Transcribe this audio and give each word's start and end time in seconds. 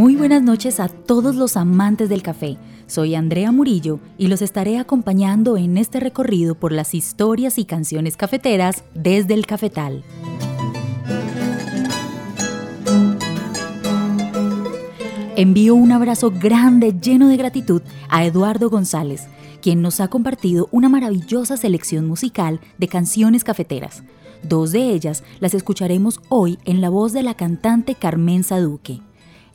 Muy 0.00 0.16
buenas 0.16 0.42
noches 0.42 0.80
a 0.80 0.88
todos 0.88 1.36
los 1.36 1.58
amantes 1.58 2.08
del 2.08 2.22
café. 2.22 2.56
Soy 2.86 3.14
Andrea 3.14 3.52
Murillo 3.52 4.00
y 4.16 4.28
los 4.28 4.40
estaré 4.40 4.78
acompañando 4.78 5.58
en 5.58 5.76
este 5.76 6.00
recorrido 6.00 6.54
por 6.54 6.72
las 6.72 6.94
historias 6.94 7.58
y 7.58 7.66
canciones 7.66 8.16
cafeteras 8.16 8.82
desde 8.94 9.34
el 9.34 9.44
cafetal. 9.44 10.02
Envío 15.36 15.74
un 15.74 15.92
abrazo 15.92 16.30
grande 16.30 16.94
lleno 16.98 17.28
de 17.28 17.36
gratitud 17.36 17.82
a 18.08 18.24
Eduardo 18.24 18.70
González, 18.70 19.26
quien 19.60 19.82
nos 19.82 20.00
ha 20.00 20.08
compartido 20.08 20.70
una 20.72 20.88
maravillosa 20.88 21.58
selección 21.58 22.06
musical 22.06 22.60
de 22.78 22.88
canciones 22.88 23.44
cafeteras. 23.44 24.02
Dos 24.42 24.72
de 24.72 24.94
ellas 24.94 25.24
las 25.40 25.52
escucharemos 25.52 26.22
hoy 26.30 26.58
en 26.64 26.80
la 26.80 26.88
voz 26.88 27.12
de 27.12 27.22
la 27.22 27.34
cantante 27.34 27.96
Carmen 27.96 28.44
Saduque. 28.44 29.02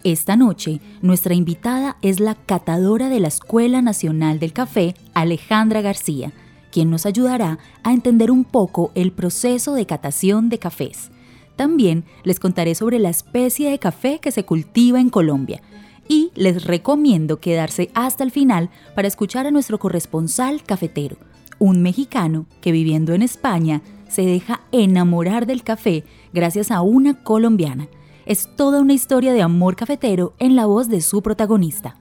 Esta 0.05 0.35
noche, 0.35 0.81
nuestra 1.01 1.33
invitada 1.33 1.97
es 2.03 2.19
la 2.19 2.35
catadora 2.35 3.09
de 3.09 3.19
la 3.19 3.27
Escuela 3.27 3.81
Nacional 3.81 4.37
del 4.37 4.53
Café, 4.53 4.93
Alejandra 5.15 5.81
García, 5.81 6.31
quien 6.71 6.91
nos 6.91 7.07
ayudará 7.07 7.57
a 7.81 7.91
entender 7.91 8.29
un 8.29 8.43
poco 8.43 8.91
el 8.93 9.11
proceso 9.11 9.73
de 9.73 9.87
catación 9.87 10.47
de 10.49 10.59
cafés. 10.59 11.09
También 11.55 12.03
les 12.23 12.39
contaré 12.39 12.75
sobre 12.75 12.99
la 12.99 13.09
especie 13.09 13.71
de 13.71 13.79
café 13.79 14.19
que 14.19 14.29
se 14.29 14.45
cultiva 14.45 14.99
en 14.99 15.09
Colombia 15.09 15.63
y 16.07 16.29
les 16.35 16.65
recomiendo 16.65 17.39
quedarse 17.39 17.89
hasta 17.95 18.23
el 18.23 18.29
final 18.29 18.69
para 18.93 19.07
escuchar 19.07 19.47
a 19.47 19.51
nuestro 19.51 19.79
corresponsal 19.79 20.61
cafetero, 20.61 21.17
un 21.57 21.81
mexicano 21.81 22.45
que 22.61 22.71
viviendo 22.71 23.15
en 23.15 23.23
España 23.23 23.81
se 24.07 24.21
deja 24.21 24.61
enamorar 24.71 25.47
del 25.47 25.63
café 25.63 26.03
gracias 26.31 26.69
a 26.69 26.81
una 26.81 27.23
colombiana. 27.23 27.87
Es 28.25 28.49
toda 28.55 28.81
una 28.81 28.93
historia 28.93 29.33
de 29.33 29.43
amor 29.43 29.75
cafetero 29.75 30.33
en 30.39 30.55
la 30.55 30.65
voz 30.65 30.89
de 30.89 31.01
su 31.01 31.21
protagonista. 31.21 31.95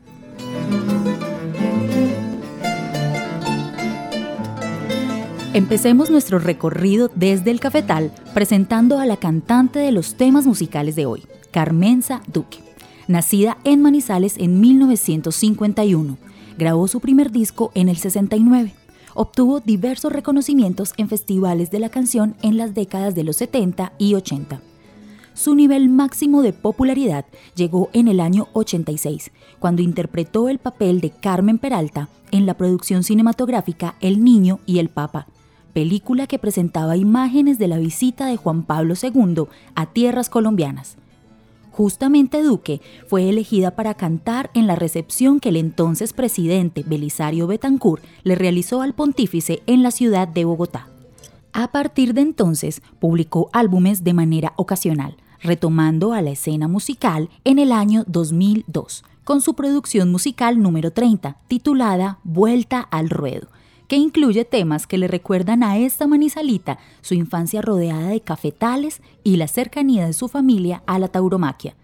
Empecemos 5.52 6.10
nuestro 6.10 6.38
recorrido 6.38 7.10
desde 7.14 7.50
el 7.50 7.60
cafetal 7.60 8.10
presentando 8.32 8.98
a 8.98 9.06
la 9.06 9.18
cantante 9.18 9.78
de 9.78 9.92
los 9.92 10.14
temas 10.14 10.46
musicales 10.46 10.96
de 10.96 11.04
hoy, 11.04 11.24
Carmenza 11.50 12.22
Duque. 12.26 12.58
Nacida 13.06 13.58
en 13.64 13.82
Manizales 13.82 14.36
en 14.38 14.60
1951, 14.60 16.16
grabó 16.56 16.88
su 16.88 17.00
primer 17.00 17.32
disco 17.32 17.70
en 17.74 17.90
el 17.90 17.98
69. 17.98 18.74
Obtuvo 19.14 19.60
diversos 19.60 20.10
reconocimientos 20.10 20.94
en 20.96 21.10
festivales 21.10 21.70
de 21.70 21.80
la 21.80 21.90
canción 21.90 22.34
en 22.42 22.56
las 22.56 22.72
décadas 22.72 23.14
de 23.14 23.24
los 23.24 23.36
70 23.36 23.92
y 23.98 24.14
80. 24.14 24.73
Su 25.34 25.56
nivel 25.56 25.88
máximo 25.88 26.42
de 26.42 26.52
popularidad 26.52 27.26
llegó 27.56 27.90
en 27.92 28.06
el 28.06 28.20
año 28.20 28.46
86, 28.52 29.32
cuando 29.58 29.82
interpretó 29.82 30.48
el 30.48 30.58
papel 30.58 31.00
de 31.00 31.10
Carmen 31.10 31.58
Peralta 31.58 32.08
en 32.30 32.46
la 32.46 32.54
producción 32.54 33.02
cinematográfica 33.02 33.96
El 34.00 34.22
Niño 34.22 34.60
y 34.64 34.78
el 34.78 34.90
Papa, 34.90 35.26
película 35.72 36.28
que 36.28 36.38
presentaba 36.38 36.96
imágenes 36.96 37.58
de 37.58 37.66
la 37.66 37.78
visita 37.78 38.26
de 38.26 38.36
Juan 38.36 38.62
Pablo 38.62 38.94
II 39.00 39.46
a 39.74 39.86
tierras 39.86 40.30
colombianas. 40.30 40.96
Justamente 41.72 42.40
Duque 42.40 42.80
fue 43.08 43.28
elegida 43.28 43.72
para 43.72 43.94
cantar 43.94 44.50
en 44.54 44.68
la 44.68 44.76
recepción 44.76 45.40
que 45.40 45.48
el 45.48 45.56
entonces 45.56 46.12
presidente 46.12 46.84
Belisario 46.86 47.48
Betancourt 47.48 48.04
le 48.22 48.36
realizó 48.36 48.82
al 48.82 48.94
pontífice 48.94 49.64
en 49.66 49.82
la 49.82 49.90
ciudad 49.90 50.28
de 50.28 50.44
Bogotá. 50.44 50.86
A 51.52 51.72
partir 51.72 52.14
de 52.14 52.20
entonces 52.20 52.80
publicó 53.00 53.50
álbumes 53.52 54.04
de 54.04 54.12
manera 54.12 54.52
ocasional, 54.56 55.16
retomando 55.44 56.14
a 56.14 56.22
la 56.22 56.30
escena 56.30 56.66
musical 56.66 57.28
en 57.44 57.58
el 57.60 57.70
año 57.70 58.02
2002, 58.08 59.04
con 59.22 59.40
su 59.40 59.54
producción 59.54 60.10
musical 60.10 60.60
número 60.60 60.90
30, 60.90 61.36
titulada 61.46 62.18
Vuelta 62.24 62.80
al 62.80 63.10
Ruedo, 63.10 63.48
que 63.86 63.96
incluye 63.96 64.44
temas 64.44 64.86
que 64.86 64.98
le 64.98 65.06
recuerdan 65.06 65.62
a 65.62 65.76
esta 65.76 66.06
manizalita 66.06 66.78
su 67.02 67.14
infancia 67.14 67.60
rodeada 67.60 68.08
de 68.08 68.22
cafetales 68.22 69.02
y 69.22 69.36
la 69.36 69.46
cercanía 69.46 70.06
de 70.06 70.14
su 70.14 70.28
familia 70.28 70.82
a 70.86 70.98
la 70.98 71.08
tauromaquia. 71.08 71.76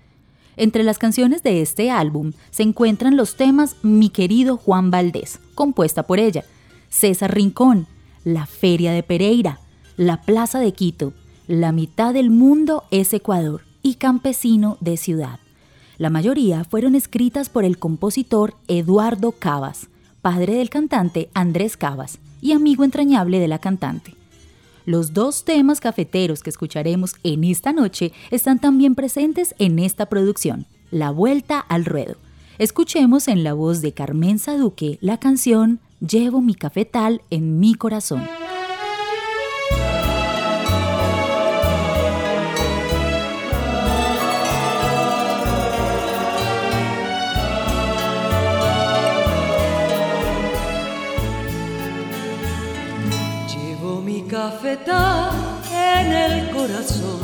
Entre 0.57 0.83
las 0.83 0.99
canciones 0.99 1.43
de 1.43 1.61
este 1.61 1.91
álbum 1.91 2.33
se 2.51 2.63
encuentran 2.63 3.17
los 3.17 3.37
temas 3.37 3.77
Mi 3.83 4.09
querido 4.09 4.57
Juan 4.57 4.91
Valdés, 4.91 5.39
compuesta 5.55 6.07
por 6.07 6.19
ella, 6.19 6.45
César 6.89 7.35
Rincón, 7.35 7.87
La 8.25 8.47
Feria 8.47 8.93
de 8.93 9.03
Pereira, 9.03 9.61
La 9.97 10.23
Plaza 10.23 10.59
de 10.59 10.73
Quito, 10.73 11.13
La 11.51 11.73
mitad 11.73 12.15
del 12.15 12.31
mundo 12.31 12.85
es 12.93 13.13
Ecuador 13.13 13.63
y 13.83 13.97
Campesino 13.97 14.79
de 14.81 14.97
Ciudad. 14.97 15.41
La 15.99 16.09
mayoría 16.09 16.63
fueron 16.63 16.95
escritas 16.95 17.49
por 17.49 17.65
el 17.65 17.77
compositor 17.77 18.55
Eduardo 18.69 19.33
Cavas, 19.33 19.89
padre 20.23 20.55
del 20.55 20.71
cantante 20.71 21.29
Andrés 21.35 21.77
Cavas 21.77 22.21
y 22.41 22.53
amigo 22.53 22.85
entrañable 22.85 23.41
de 23.41 23.49
la 23.49 23.59
cantante. 23.59 24.15
Los 24.87 25.13
dos 25.13 25.45
temas 25.45 25.81
cafeteros 25.81 26.45
que 26.45 26.51
escucharemos 26.51 27.17
en 27.25 27.43
esta 27.43 27.73
noche 27.73 28.13
están 28.31 28.61
también 28.61 28.95
presentes 28.95 29.57
en 29.59 29.81
esta 29.81 30.07
producción, 30.07 30.67
La 30.93 31.11
Vuelta 31.11 31.59
al 31.59 31.85
Ruedo. 31.85 32.15
Escuchemos 32.59 33.27
en 33.27 33.43
la 33.43 33.55
voz 33.55 33.83
de 33.83 33.93
Carmen 33.93 34.39
Saduque 34.39 34.99
la 35.01 35.19
canción 35.19 35.81
Llevo 35.99 36.43
mi 36.43 36.55
cafetal 36.55 37.23
en 37.29 37.59
mi 37.59 37.75
corazón. 37.75 38.23
Cafetal 54.41 55.33
en 55.71 56.07
el 56.13 56.51
corazón 56.51 57.21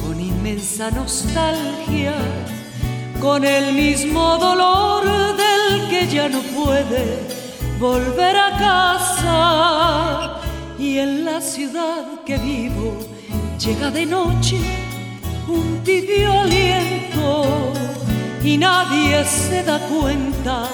con 0.00 0.20
inmensa 0.20 0.90
nostalgia, 0.90 2.14
con 3.20 3.42
el 3.42 3.72
mismo 3.72 4.36
dolor 4.36 5.02
del 5.42 5.88
que 5.88 6.06
ya 6.14 6.28
no 6.28 6.40
puede 6.58 7.04
volver 7.78 8.36
a 8.36 8.50
casa. 8.66 10.40
Y 10.78 10.98
en 10.98 11.24
la 11.24 11.40
ciudad 11.40 12.04
que 12.26 12.36
vivo 12.36 12.98
llega 13.58 13.90
de 13.90 14.04
noche 14.04 14.58
un 15.48 15.82
tibio 15.82 16.32
aliento 16.40 17.72
y 18.44 18.58
nadie 18.58 19.24
se 19.24 19.62
da 19.62 19.78
cuenta 19.94 20.68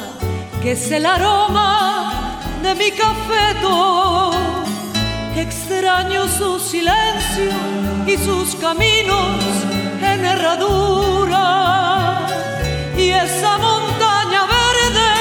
que 0.60 0.72
es 0.72 0.90
el 0.90 1.06
aroma 1.06 2.40
de 2.64 2.74
mi 2.74 2.90
cafeto 2.90 4.57
Extraño 5.40 6.26
su 6.26 6.58
silencio 6.58 7.52
y 8.06 8.16
sus 8.16 8.56
caminos 8.56 9.40
en 10.02 10.24
herradura. 10.24 11.46
Y 12.96 13.10
esa 13.10 13.56
montaña 13.58 14.42
verde 14.56 15.12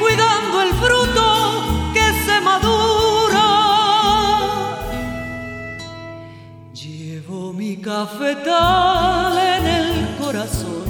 cuidando 0.00 0.62
el 0.62 0.72
fruto 0.72 1.92
que 1.92 2.06
se 2.24 2.40
madura. 2.40 3.46
Llevo 6.72 7.52
mi 7.52 7.76
cafetal 7.76 9.36
en 9.38 9.66
el 9.66 10.16
corazón 10.18 10.86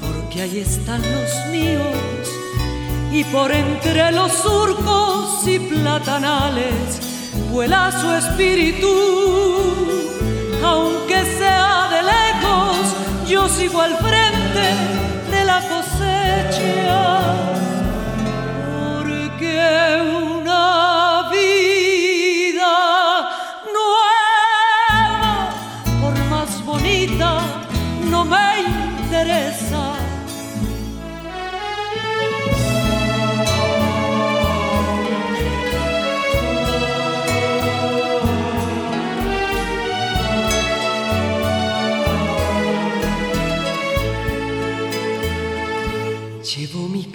porque 0.00 0.42
ahí 0.42 0.60
están 0.60 1.02
los 1.02 1.46
míos. 1.50 2.28
Y 3.12 3.24
por 3.24 3.50
entre 3.50 4.12
los 4.12 4.30
surcos 4.32 5.44
y 5.48 5.58
platanales 5.58 7.09
vuela 7.50 7.90
su 7.90 8.10
espíritu, 8.12 8.88
aunque 10.64 11.24
sea 11.38 11.88
de 11.90 12.02
lejos, 12.02 13.28
yo 13.28 13.48
sigo 13.48 13.80
al 13.80 13.96
frente 13.96 14.66
de 15.30 15.44
la 15.44 15.60
cosecha, 15.68 17.20
porque 18.70 20.19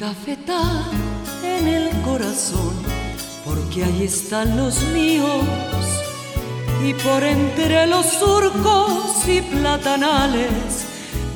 cafetal 0.06 0.84
en 1.44 1.68
el 1.68 1.90
corazón, 2.02 2.76
porque 3.44 3.84
ahí 3.84 4.04
están 4.04 4.56
los 4.56 4.80
míos. 4.94 5.44
Y 6.88 6.94
por 6.94 7.24
entre 7.24 7.88
los 7.88 8.06
surcos 8.06 9.28
y 9.28 9.42
platanales 9.42 10.86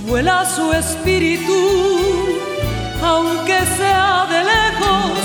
vuela 0.08 0.46
su 0.46 0.72
espíritu, 0.72 1.60
aunque 3.04 3.58
sea 3.78 4.28
de 4.34 4.42
lejos, 4.54 5.18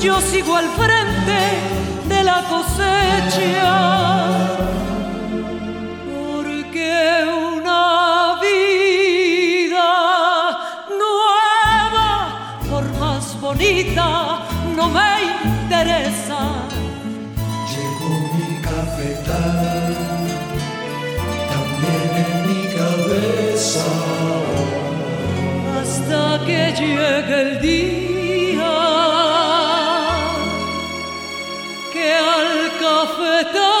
yo 0.00 0.20
sigo 0.20 0.54
al 0.54 0.68
frente 0.80 1.40
de 2.08 2.22
la 2.22 2.38
cosecha, 2.52 4.12
que 26.46 26.72
llegue 26.78 27.40
el 27.42 27.60
día 27.60 28.72
que 31.92 32.14
al 32.14 32.72
cafetal 32.80 33.71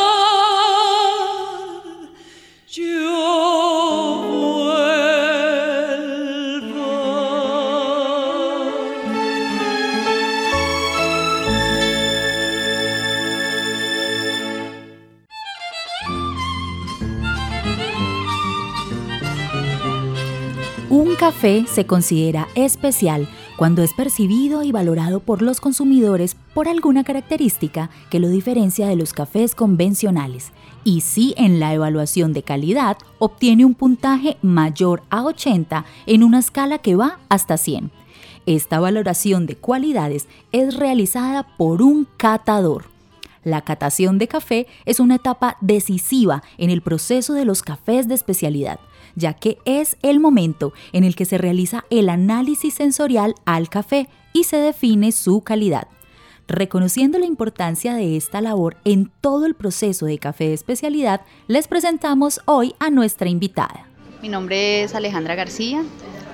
café 21.42 21.66
se 21.66 21.86
considera 21.86 22.46
especial 22.54 23.28
cuando 23.56 23.82
es 23.82 23.92
percibido 23.94 24.62
y 24.62 24.70
valorado 24.70 25.18
por 25.18 25.42
los 25.42 25.60
consumidores 25.60 26.36
por 26.54 26.68
alguna 26.68 27.02
característica 27.02 27.90
que 28.10 28.20
lo 28.20 28.28
diferencia 28.28 28.86
de 28.86 28.94
los 28.94 29.12
cafés 29.12 29.56
convencionales 29.56 30.52
y 30.84 31.00
si 31.00 31.34
en 31.36 31.58
la 31.58 31.74
evaluación 31.74 32.32
de 32.32 32.44
calidad 32.44 32.96
obtiene 33.18 33.64
un 33.64 33.74
puntaje 33.74 34.36
mayor 34.40 35.02
a 35.10 35.24
80 35.24 35.84
en 36.06 36.22
una 36.22 36.38
escala 36.38 36.78
que 36.78 36.94
va 36.94 37.18
hasta 37.28 37.56
100. 37.56 37.90
Esta 38.46 38.78
valoración 38.78 39.46
de 39.46 39.56
cualidades 39.56 40.28
es 40.52 40.76
realizada 40.76 41.42
por 41.56 41.82
un 41.82 42.06
catador. 42.18 42.84
La 43.42 43.62
catación 43.62 44.18
de 44.18 44.28
café 44.28 44.68
es 44.84 45.00
una 45.00 45.16
etapa 45.16 45.56
decisiva 45.60 46.44
en 46.56 46.70
el 46.70 46.82
proceso 46.82 47.34
de 47.34 47.44
los 47.44 47.62
cafés 47.62 48.06
de 48.06 48.14
especialidad, 48.14 48.78
ya 49.16 49.34
que 49.34 49.58
es 49.64 49.96
el 50.02 50.20
momento 50.20 50.72
en 50.92 51.04
el 51.04 51.14
que 51.14 51.24
se 51.24 51.38
realiza 51.38 51.84
el 51.90 52.08
análisis 52.08 52.74
sensorial 52.74 53.34
al 53.44 53.68
café 53.68 54.08
y 54.32 54.44
se 54.44 54.56
define 54.56 55.12
su 55.12 55.42
calidad. 55.42 55.88
Reconociendo 56.48 57.18
la 57.18 57.26
importancia 57.26 57.94
de 57.94 58.16
esta 58.16 58.40
labor 58.40 58.76
en 58.84 59.10
todo 59.20 59.46
el 59.46 59.54
proceso 59.54 60.06
de 60.06 60.18
café 60.18 60.48
de 60.48 60.54
especialidad, 60.54 61.22
les 61.46 61.68
presentamos 61.68 62.40
hoy 62.46 62.74
a 62.78 62.90
nuestra 62.90 63.28
invitada. 63.28 63.86
Mi 64.20 64.28
nombre 64.28 64.82
es 64.82 64.94
Alejandra 64.94 65.34
García, 65.34 65.82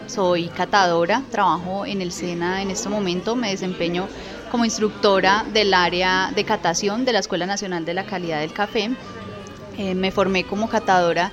soy 0.06 0.48
catadora, 0.48 1.22
trabajo 1.30 1.86
en 1.86 2.02
el 2.02 2.12
SENA 2.12 2.62
en 2.62 2.70
este 2.70 2.88
momento, 2.88 3.36
me 3.36 3.50
desempeño 3.50 4.08
como 4.50 4.64
instructora 4.64 5.44
del 5.52 5.74
área 5.74 6.32
de 6.34 6.44
catación 6.44 7.04
de 7.04 7.12
la 7.12 7.18
Escuela 7.18 7.46
Nacional 7.46 7.84
de 7.84 7.94
la 7.94 8.06
Calidad 8.06 8.40
del 8.40 8.52
Café. 8.52 8.90
Eh, 9.76 9.94
me 9.94 10.10
formé 10.10 10.44
como 10.44 10.68
catadora 10.68 11.30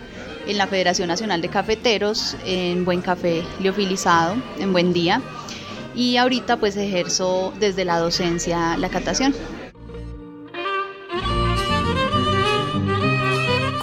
en 0.48 0.58
la 0.58 0.68
Federación 0.68 1.08
Nacional 1.08 1.42
de 1.42 1.50
Cafeteros, 1.50 2.36
en 2.46 2.86
Buen 2.86 3.02
Café 3.02 3.44
Liofilizado, 3.60 4.36
en 4.60 4.72
Buen 4.74 4.94
Día, 4.94 5.22
y 5.96 6.18
ahorita 6.18 6.58
pues 6.58 6.76
ejerzo 6.78 7.54
desde 7.60 7.86
la 7.86 8.00
docencia 8.00 8.78
la 8.78 8.90
catación. 8.90 9.34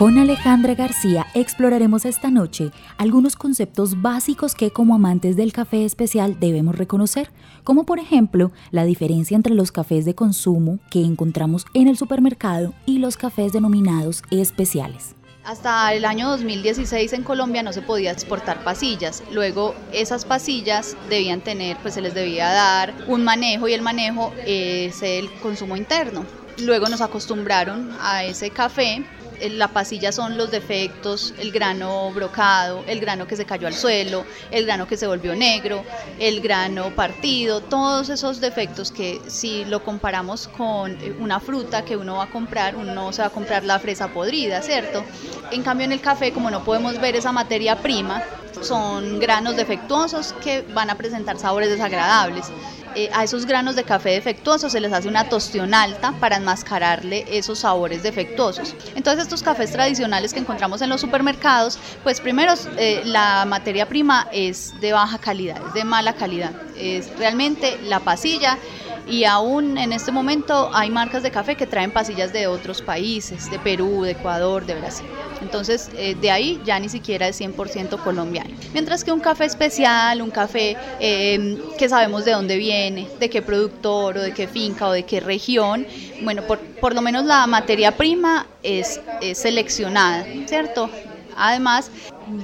Con 0.03 0.19
Alejandra 0.19 0.75
García 0.75 1.29
exploraremos 1.33 2.05
esta 2.07 2.29
noche 2.29 2.73
algunos 2.99 3.37
conceptos 3.37 4.03
básicos 4.03 4.57
que 4.57 4.73
como 4.73 4.97
amantes 4.97 5.37
del 5.37 5.53
café 5.53 5.85
especial 5.85 6.41
debemos 6.41 6.75
reconocer, 6.75 7.31
como 7.63 7.85
por 7.85 8.01
ejemplo 8.01 8.51
la 8.73 8.85
diferencia 8.85 9.37
entre 9.37 9.55
los 9.55 9.71
cafés 9.71 10.05
de 10.05 10.17
consumo 10.17 10.81
que 10.91 11.05
encontramos 11.05 11.67
en 11.73 11.87
el 11.87 11.97
supermercado 11.97 12.75
y 12.85 12.99
los 12.99 13.17
cafés 13.17 13.53
denominados 13.53 14.25
especiales. 14.33 15.15
Hasta 15.45 15.93
el 15.93 16.05
año 16.05 16.29
2016 16.29 17.13
en 17.15 17.25
Colombia 17.25 17.65
no 17.65 17.73
se 17.73 17.83
podía 17.83 18.13
exportar 18.13 18.63
pasillas. 18.63 19.25
Luego 19.33 19.75
esas 19.93 20.25
pasillas 20.25 20.97
debían 21.09 21.41
tener, 21.41 21.77
pues 21.79 21.95
se 21.95 22.01
les 22.01 22.15
debía 22.15 22.49
dar 22.49 22.95
un 23.09 23.25
manejo 23.25 23.67
y 23.67 23.73
el 23.73 23.83
manejo 23.83 24.33
es 24.47 25.03
el 25.03 25.29
consumo 25.41 25.77
interno. 25.77 26.25
Luego 26.59 26.89
nos 26.89 27.01
acostumbraron 27.01 27.91
a 28.01 28.23
ese 28.23 28.51
café. 28.51 29.05
La 29.51 29.69
pasilla 29.69 30.13
son 30.13 30.37
los 30.37 30.51
defectos, 30.51 31.35
el 31.39 31.51
grano 31.51 32.11
brocado, 32.13 32.85
el 32.87 33.01
grano 33.01 33.27
que 33.27 33.37
se 33.37 33.45
cayó 33.45 33.67
al 33.67 33.75
suelo, 33.75 34.25
el 34.51 34.65
grano 34.67 34.87
que 34.87 34.97
se 34.97 35.07
volvió 35.07 35.35
negro, 35.35 35.85
el 36.21 36.41
grano 36.41 36.95
partido, 36.95 37.61
todos 37.61 38.09
esos 38.09 38.41
defectos 38.41 38.93
que 38.93 39.21
si 39.27 39.65
lo 39.65 39.83
comparamos 39.83 40.47
con 40.49 40.93
eh, 40.93 41.17
una 41.19 41.41
fruta 41.41 41.85
que 41.85 41.97
uno 41.97 42.17
va 42.17 42.25
a 42.25 42.31
comprar, 42.31 42.77
uno 42.77 43.13
se 43.13 43.23
va 43.23 43.29
a 43.29 43.31
comprar 43.31 43.65
la 43.65 43.79
fresa 43.81 44.09
podrida, 44.09 44.63
¿cierto? 44.63 45.05
En 45.51 45.63
cambio 45.63 45.87
en 45.87 45.93
el 45.93 46.01
café, 46.01 46.33
como 46.33 46.51
no 46.51 46.63
podemos 46.63 47.01
ver 47.01 47.17
esa 47.17 47.33
materia 47.33 47.77
prima, 47.77 48.23
son 48.61 49.19
granos 49.19 49.57
defectuosos 49.57 50.35
que 50.35 50.63
van 50.73 50.91
a 50.91 50.97
presentar 50.97 51.39
sabores 51.39 51.71
desagradables. 51.71 52.47
Eh, 52.95 53.11
a 53.13 53.25
esos 53.25 53.47
granos 53.47 53.77
de 53.77 53.85
café 53.85 54.11
defectuosos 54.11 54.73
se 54.73 54.81
les 54.81 54.93
hace 54.93 55.09
una 55.09 55.29
tostión 55.29 55.75
alta 55.75 56.13
para 56.21 56.37
enmascararle 56.37 57.25
esos 57.29 57.61
sabores 57.61 58.03
defectuosos. 58.03 58.75
Entonces 58.95 59.25
estos 59.25 59.43
cafés 59.43 59.73
tradicionales 59.73 60.33
que 60.33 60.41
encontramos 60.41 60.83
en 60.83 60.91
los 60.91 61.01
supermercados, 61.01 61.79
pues 62.03 62.21
primero 62.21 62.53
eh, 62.77 63.03
la 63.05 63.45
materia 63.47 63.89
prima 63.89 64.29
es 64.33 64.79
de 64.81 64.93
baja 64.93 65.19
calidad, 65.19 65.61
es 65.69 65.75
de 65.75 65.85
mala 65.85 66.15
calidad. 66.15 66.53
Es 66.77 67.17
realmente 67.19 67.79
la 67.85 68.01
pasilla 68.01 68.59
y 69.07 69.25
aún 69.25 69.79
en 69.79 69.93
este 69.93 70.13
momento 70.13 70.71
hay 70.73 70.91
marcas 70.91 71.23
de 71.23 71.31
café 71.31 71.57
que 71.57 71.67
traen 71.67 71.91
pasillas 71.91 72.33
de 72.33 72.47
otros 72.47 72.83
países, 72.83 73.51
de 73.51 73.59
Perú, 73.59 74.03
de 74.03 74.13
Ecuador, 74.13 74.65
de 74.67 74.75
Brasil. 74.75 75.07
Entonces, 75.41 75.91
eh, 75.97 76.15
de 76.15 76.31
ahí 76.31 76.61
ya 76.65 76.79
ni 76.79 76.89
siquiera 76.89 77.29
es 77.29 77.41
100% 77.41 78.03
colombiano. 78.03 78.51
Mientras 78.73 79.05
que 79.05 79.13
un 79.13 79.21
café 79.21 79.45
especial, 79.45 80.23
un 80.23 80.31
café 80.31 80.77
eh, 81.01 81.59
que 81.79 81.89
sabemos 81.89 82.25
de 82.25 82.33
dónde 82.33 82.57
viene, 82.57 83.09
de 83.19 83.29
qué 83.29 83.43
productor 83.43 84.19
o 84.19 84.23
de 84.23 84.33
qué 84.33 84.47
finca 84.47 84.89
o 84.89 84.93
de 84.93 85.05
qué 85.05 85.21
región, 85.21 85.87
bueno, 86.23 86.43
por, 86.43 86.59
por 86.59 86.95
lo 86.95 87.03
menos 87.03 87.25
la 87.25 87.47
materia 87.47 87.97
prima 87.97 88.47
es 88.63 89.01
seleccionada, 89.35 90.25
¿cierto? 90.47 90.89
Además, 91.37 91.91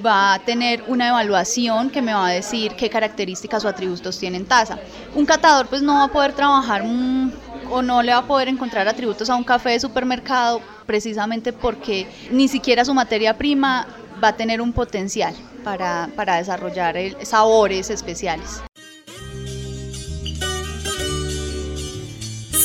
va 0.04 0.34
a 0.34 0.38
tener 0.40 0.82
una 0.88 1.08
evaluación 1.08 1.90
que 1.90 2.02
me 2.02 2.12
va 2.14 2.26
a 2.28 2.30
decir 2.32 2.74
qué 2.74 2.90
características 2.90 3.64
o 3.64 3.68
atributos 3.68 4.18
tiene 4.18 4.36
en 4.38 4.46
taza. 4.46 4.78
Un 5.14 5.24
catador 5.26 5.66
pues 5.68 5.82
no 5.82 5.94
va 5.94 6.04
a 6.04 6.08
poder 6.08 6.32
trabajar 6.32 6.82
mm, 6.84 7.32
o 7.70 7.82
no 7.82 8.02
le 8.02 8.12
va 8.12 8.18
a 8.18 8.26
poder 8.26 8.48
encontrar 8.48 8.88
atributos 8.88 9.28
a 9.30 9.36
un 9.36 9.44
café 9.44 9.70
de 9.70 9.80
supermercado 9.80 10.60
precisamente 10.86 11.52
porque 11.52 12.06
ni 12.30 12.48
siquiera 12.48 12.84
su 12.84 12.94
materia 12.94 13.36
prima 13.36 13.86
va 14.22 14.28
a 14.28 14.36
tener 14.36 14.60
un 14.60 14.72
potencial 14.72 15.34
para, 15.64 16.08
para 16.16 16.36
desarrollar 16.36 16.96
el- 16.96 17.16
sabores 17.26 17.90
especiales. 17.90 18.62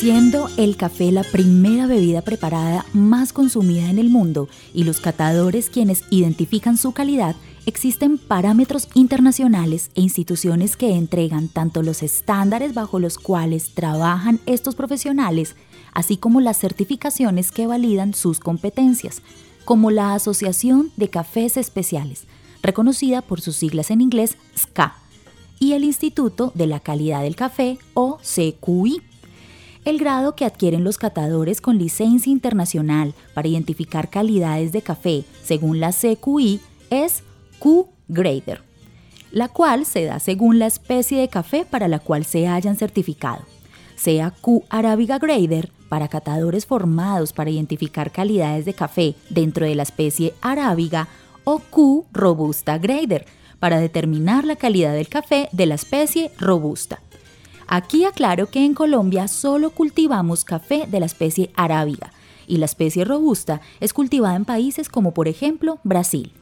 Siendo 0.03 0.49
el 0.57 0.75
café 0.75 1.13
la 1.13 1.23
primera 1.23 1.87
bebida 1.87 2.21
preparada 2.21 2.85
más 2.91 3.31
consumida 3.31 3.89
en 3.89 3.99
el 3.99 4.09
mundo 4.09 4.49
y 4.73 4.83
los 4.83 4.99
catadores 4.99 5.69
quienes 5.69 6.03
identifican 6.09 6.75
su 6.75 6.91
calidad, 6.91 7.37
existen 7.65 8.17
parámetros 8.17 8.89
internacionales 8.95 9.91
e 9.95 10.01
instituciones 10.01 10.75
que 10.75 10.91
entregan 10.97 11.47
tanto 11.47 11.81
los 11.83 12.03
estándares 12.03 12.73
bajo 12.73 12.99
los 12.99 13.17
cuales 13.17 13.73
trabajan 13.75 14.41
estos 14.45 14.75
profesionales, 14.75 15.55
así 15.93 16.17
como 16.17 16.41
las 16.41 16.59
certificaciones 16.59 17.53
que 17.53 17.65
validan 17.65 18.13
sus 18.13 18.41
competencias, 18.41 19.21
como 19.63 19.89
la 19.89 20.15
Asociación 20.15 20.91
de 20.97 21.09
Cafés 21.09 21.55
Especiales, 21.55 22.25
reconocida 22.61 23.21
por 23.21 23.39
sus 23.39 23.55
siglas 23.55 23.89
en 23.89 24.01
inglés 24.01 24.35
SCA, 24.53 24.97
y 25.61 25.71
el 25.71 25.85
Instituto 25.85 26.51
de 26.55 26.67
la 26.67 26.81
Calidad 26.81 27.21
del 27.21 27.37
Café 27.37 27.77
o 27.93 28.17
CQI. 28.17 29.12
El 29.85 29.99
grado 29.99 30.33
que 30.33 30.45
adquieren 30.45 30.85
los 30.85 30.97
catadores 30.97 31.59
con 31.59 31.77
licencia 31.77 32.31
internacional 32.31 33.13
para 33.33 33.49
identificar 33.49 34.09
calidades 34.09 34.71
de 34.71 34.81
café 34.81 35.25
según 35.43 35.81
la 35.81 35.91
CQI 35.91 36.61
es 36.89 37.23
Q-Grader, 37.59 38.61
la 39.31 39.49
cual 39.49 39.85
se 39.85 40.05
da 40.05 40.19
según 40.19 40.57
la 40.57 40.67
especie 40.67 41.19
de 41.19 41.27
café 41.27 41.65
para 41.65 41.89
la 41.89 41.99
cual 41.99 42.23
se 42.23 42.47
hayan 42.47 42.77
certificado, 42.77 43.41
sea 43.97 44.31
Q 44.31 44.63
Arabica 44.69 45.19
Grader 45.19 45.69
para 45.89 46.07
catadores 46.07 46.65
formados 46.65 47.33
para 47.33 47.49
identificar 47.49 48.11
calidades 48.11 48.63
de 48.63 48.73
café 48.73 49.15
dentro 49.29 49.65
de 49.65 49.75
la 49.75 49.83
especie 49.83 50.33
arábiga 50.41 51.09
o 51.43 51.59
Q 51.59 52.05
Robusta 52.13 52.77
Grader 52.77 53.25
para 53.59 53.79
determinar 53.79 54.45
la 54.45 54.55
calidad 54.55 54.93
del 54.93 55.09
café 55.09 55.49
de 55.51 55.65
la 55.65 55.75
especie 55.75 56.31
robusta. 56.39 57.01
Aquí 57.75 58.05
aclaro 58.05 58.51
que 58.51 58.63
en 58.63 58.75
Colombia 58.75 59.27
solo 59.27 59.71
cultivamos 59.71 60.43
café 60.43 60.85
de 60.87 60.99
la 60.99 61.07
especie 61.07 61.49
arábiga 61.55 62.13
y 62.45 62.57
la 62.57 62.65
especie 62.65 63.03
robusta 63.03 63.61
es 63.79 63.93
cultivada 63.93 64.35
en 64.35 64.45
países 64.45 64.89
como 64.89 65.15
por 65.15 65.27
ejemplo 65.27 65.79
Brasil. 65.83 66.33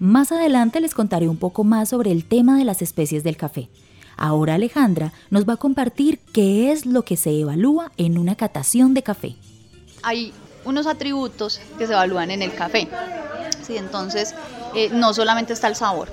Más 0.00 0.32
adelante 0.32 0.80
les 0.80 0.92
contaré 0.92 1.28
un 1.28 1.36
poco 1.36 1.62
más 1.62 1.90
sobre 1.90 2.10
el 2.10 2.24
tema 2.24 2.58
de 2.58 2.64
las 2.64 2.82
especies 2.82 3.22
del 3.22 3.36
café. 3.36 3.68
Ahora 4.16 4.54
Alejandra 4.54 5.12
nos 5.30 5.48
va 5.48 5.52
a 5.52 5.56
compartir 5.58 6.18
qué 6.32 6.72
es 6.72 6.84
lo 6.84 7.04
que 7.04 7.16
se 7.16 7.30
evalúa 7.30 7.92
en 7.96 8.18
una 8.18 8.34
catación 8.34 8.92
de 8.92 9.04
café. 9.04 9.36
Hay 10.02 10.32
unos 10.64 10.88
atributos 10.88 11.60
que 11.78 11.86
se 11.86 11.92
evalúan 11.92 12.32
en 12.32 12.42
el 12.42 12.52
café. 12.56 12.88
Sí, 13.64 13.76
entonces, 13.76 14.34
eh, 14.74 14.90
no 14.92 15.14
solamente 15.14 15.52
está 15.52 15.68
el 15.68 15.76
sabor. 15.76 16.08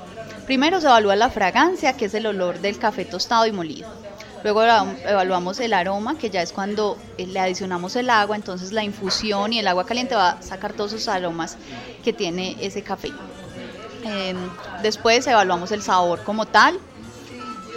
Primero 0.45 0.79
se 0.79 0.85
evalúa 0.85 1.15
la 1.15 1.31
fragancia, 1.31 1.93
que 1.93 2.05
es 2.05 2.13
el 2.13 2.27
olor 2.27 2.59
del 2.59 2.77
café 2.77 3.03
tostado 3.03 3.47
y 3.47 3.51
molido. 3.51 4.08
Luego 4.43 4.63
evaluamos 4.63 5.59
el 5.59 5.73
aroma, 5.73 6.17
que 6.17 6.29
ya 6.29 6.41
es 6.41 6.53
cuando 6.53 6.97
eh, 7.17 7.27
le 7.27 7.39
adicionamos 7.39 7.95
el 7.95 8.09
agua, 8.09 8.35
entonces 8.35 8.71
la 8.71 8.83
infusión 8.83 9.51
y 9.51 9.59
el 9.59 9.67
agua 9.67 9.85
caliente 9.85 10.15
va 10.15 10.31
a 10.31 10.41
sacar 10.41 10.73
todos 10.73 10.93
esos 10.93 11.07
aromas 11.09 11.57
que 12.03 12.13
tiene 12.13 12.55
ese 12.61 12.81
café. 12.81 13.11
Em, 14.03 14.37
después 14.81 15.27
evaluamos 15.27 15.71
el 15.71 15.81
sabor 15.81 16.23
como 16.23 16.45
tal, 16.45 16.79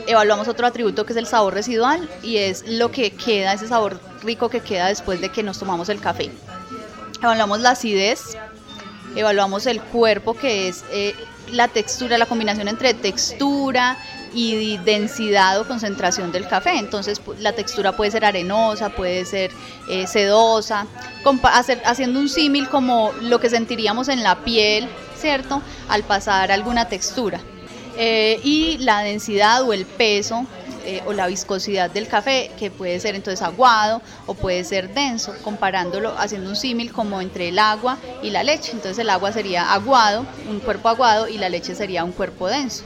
evaluamos 0.06 0.46
otro 0.46 0.66
atributo 0.66 1.04
que 1.04 1.12
es 1.12 1.16
el 1.16 1.26
sabor 1.26 1.52
residual 1.54 2.08
y 2.22 2.36
es 2.36 2.64
lo 2.66 2.92
que 2.92 3.10
queda, 3.10 3.54
ese 3.54 3.66
sabor 3.66 4.00
rico 4.22 4.48
que 4.48 4.60
queda 4.60 4.86
después 4.86 5.20
de 5.20 5.30
que 5.30 5.42
nos 5.42 5.58
tomamos 5.58 5.88
el 5.88 6.00
café. 6.00 6.30
Evaluamos 7.20 7.60
la 7.60 7.70
acidez, 7.70 8.36
evaluamos 9.16 9.66
el 9.66 9.80
cuerpo 9.80 10.34
que 10.34 10.68
es 10.68 10.84
eh, 10.92 11.14
la 11.50 11.66
textura, 11.66 12.18
la 12.18 12.26
combinación 12.26 12.68
entre 12.68 12.94
textura 12.94 13.96
y 14.34 14.78
densidad 14.78 15.60
o 15.60 15.66
concentración 15.66 16.32
del 16.32 16.46
café. 16.46 16.78
Entonces 16.78 17.20
la 17.38 17.52
textura 17.52 17.92
puede 17.96 18.10
ser 18.10 18.24
arenosa, 18.24 18.90
puede 18.90 19.24
ser 19.24 19.50
eh, 19.88 20.06
sedosa, 20.06 20.86
haciendo 21.84 22.20
un 22.20 22.28
símil 22.28 22.68
como 22.68 23.12
lo 23.22 23.40
que 23.40 23.50
sentiríamos 23.50 24.08
en 24.08 24.22
la 24.22 24.44
piel, 24.44 24.88
¿cierto? 25.16 25.62
Al 25.88 26.02
pasar 26.04 26.50
alguna 26.50 26.88
textura. 26.88 27.40
Eh, 27.96 28.40
y 28.42 28.78
la 28.78 29.02
densidad 29.02 29.62
o 29.62 29.72
el 29.72 29.84
peso 29.84 30.46
eh, 30.84 31.00
o 31.06 31.12
la 31.12 31.28
viscosidad 31.28 31.90
del 31.90 32.08
café, 32.08 32.50
que 32.58 32.68
puede 32.68 32.98
ser 32.98 33.14
entonces 33.14 33.40
aguado 33.40 34.02
o 34.26 34.34
puede 34.34 34.64
ser 34.64 34.92
denso, 34.92 35.32
comparándolo, 35.44 36.12
haciendo 36.18 36.50
un 36.50 36.56
símil 36.56 36.90
como 36.90 37.20
entre 37.20 37.48
el 37.48 37.60
agua 37.60 37.98
y 38.20 38.30
la 38.30 38.42
leche. 38.42 38.72
Entonces 38.72 38.98
el 38.98 39.10
agua 39.10 39.30
sería 39.30 39.72
aguado, 39.72 40.26
un 40.50 40.58
cuerpo 40.58 40.88
aguado, 40.88 41.28
y 41.28 41.38
la 41.38 41.48
leche 41.48 41.76
sería 41.76 42.02
un 42.02 42.10
cuerpo 42.10 42.48
denso. 42.48 42.82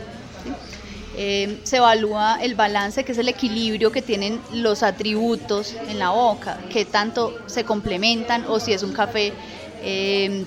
Eh, 1.19 1.61
se 1.63 1.79
evalúa 1.79 2.37
el 2.43 2.55
balance, 2.55 3.03
que 3.03 3.13
es 3.13 3.19
el 3.19 3.31
equilibrio 3.31 3.91
que 3.91 4.03
tienen 4.03 4.39
los 4.53 4.83
atributos 4.83 5.75
en 5.89 5.99
la 5.99 6.11
boca, 6.11 6.59
que 6.69 6.85
tanto 6.85 7.35
se 7.47 7.65
complementan 7.65 8.45
o 8.47 8.61
si 8.61 8.75
es 8.75 8.83
un 8.83 8.93
café 8.93 9.33
eh, 9.81 10.45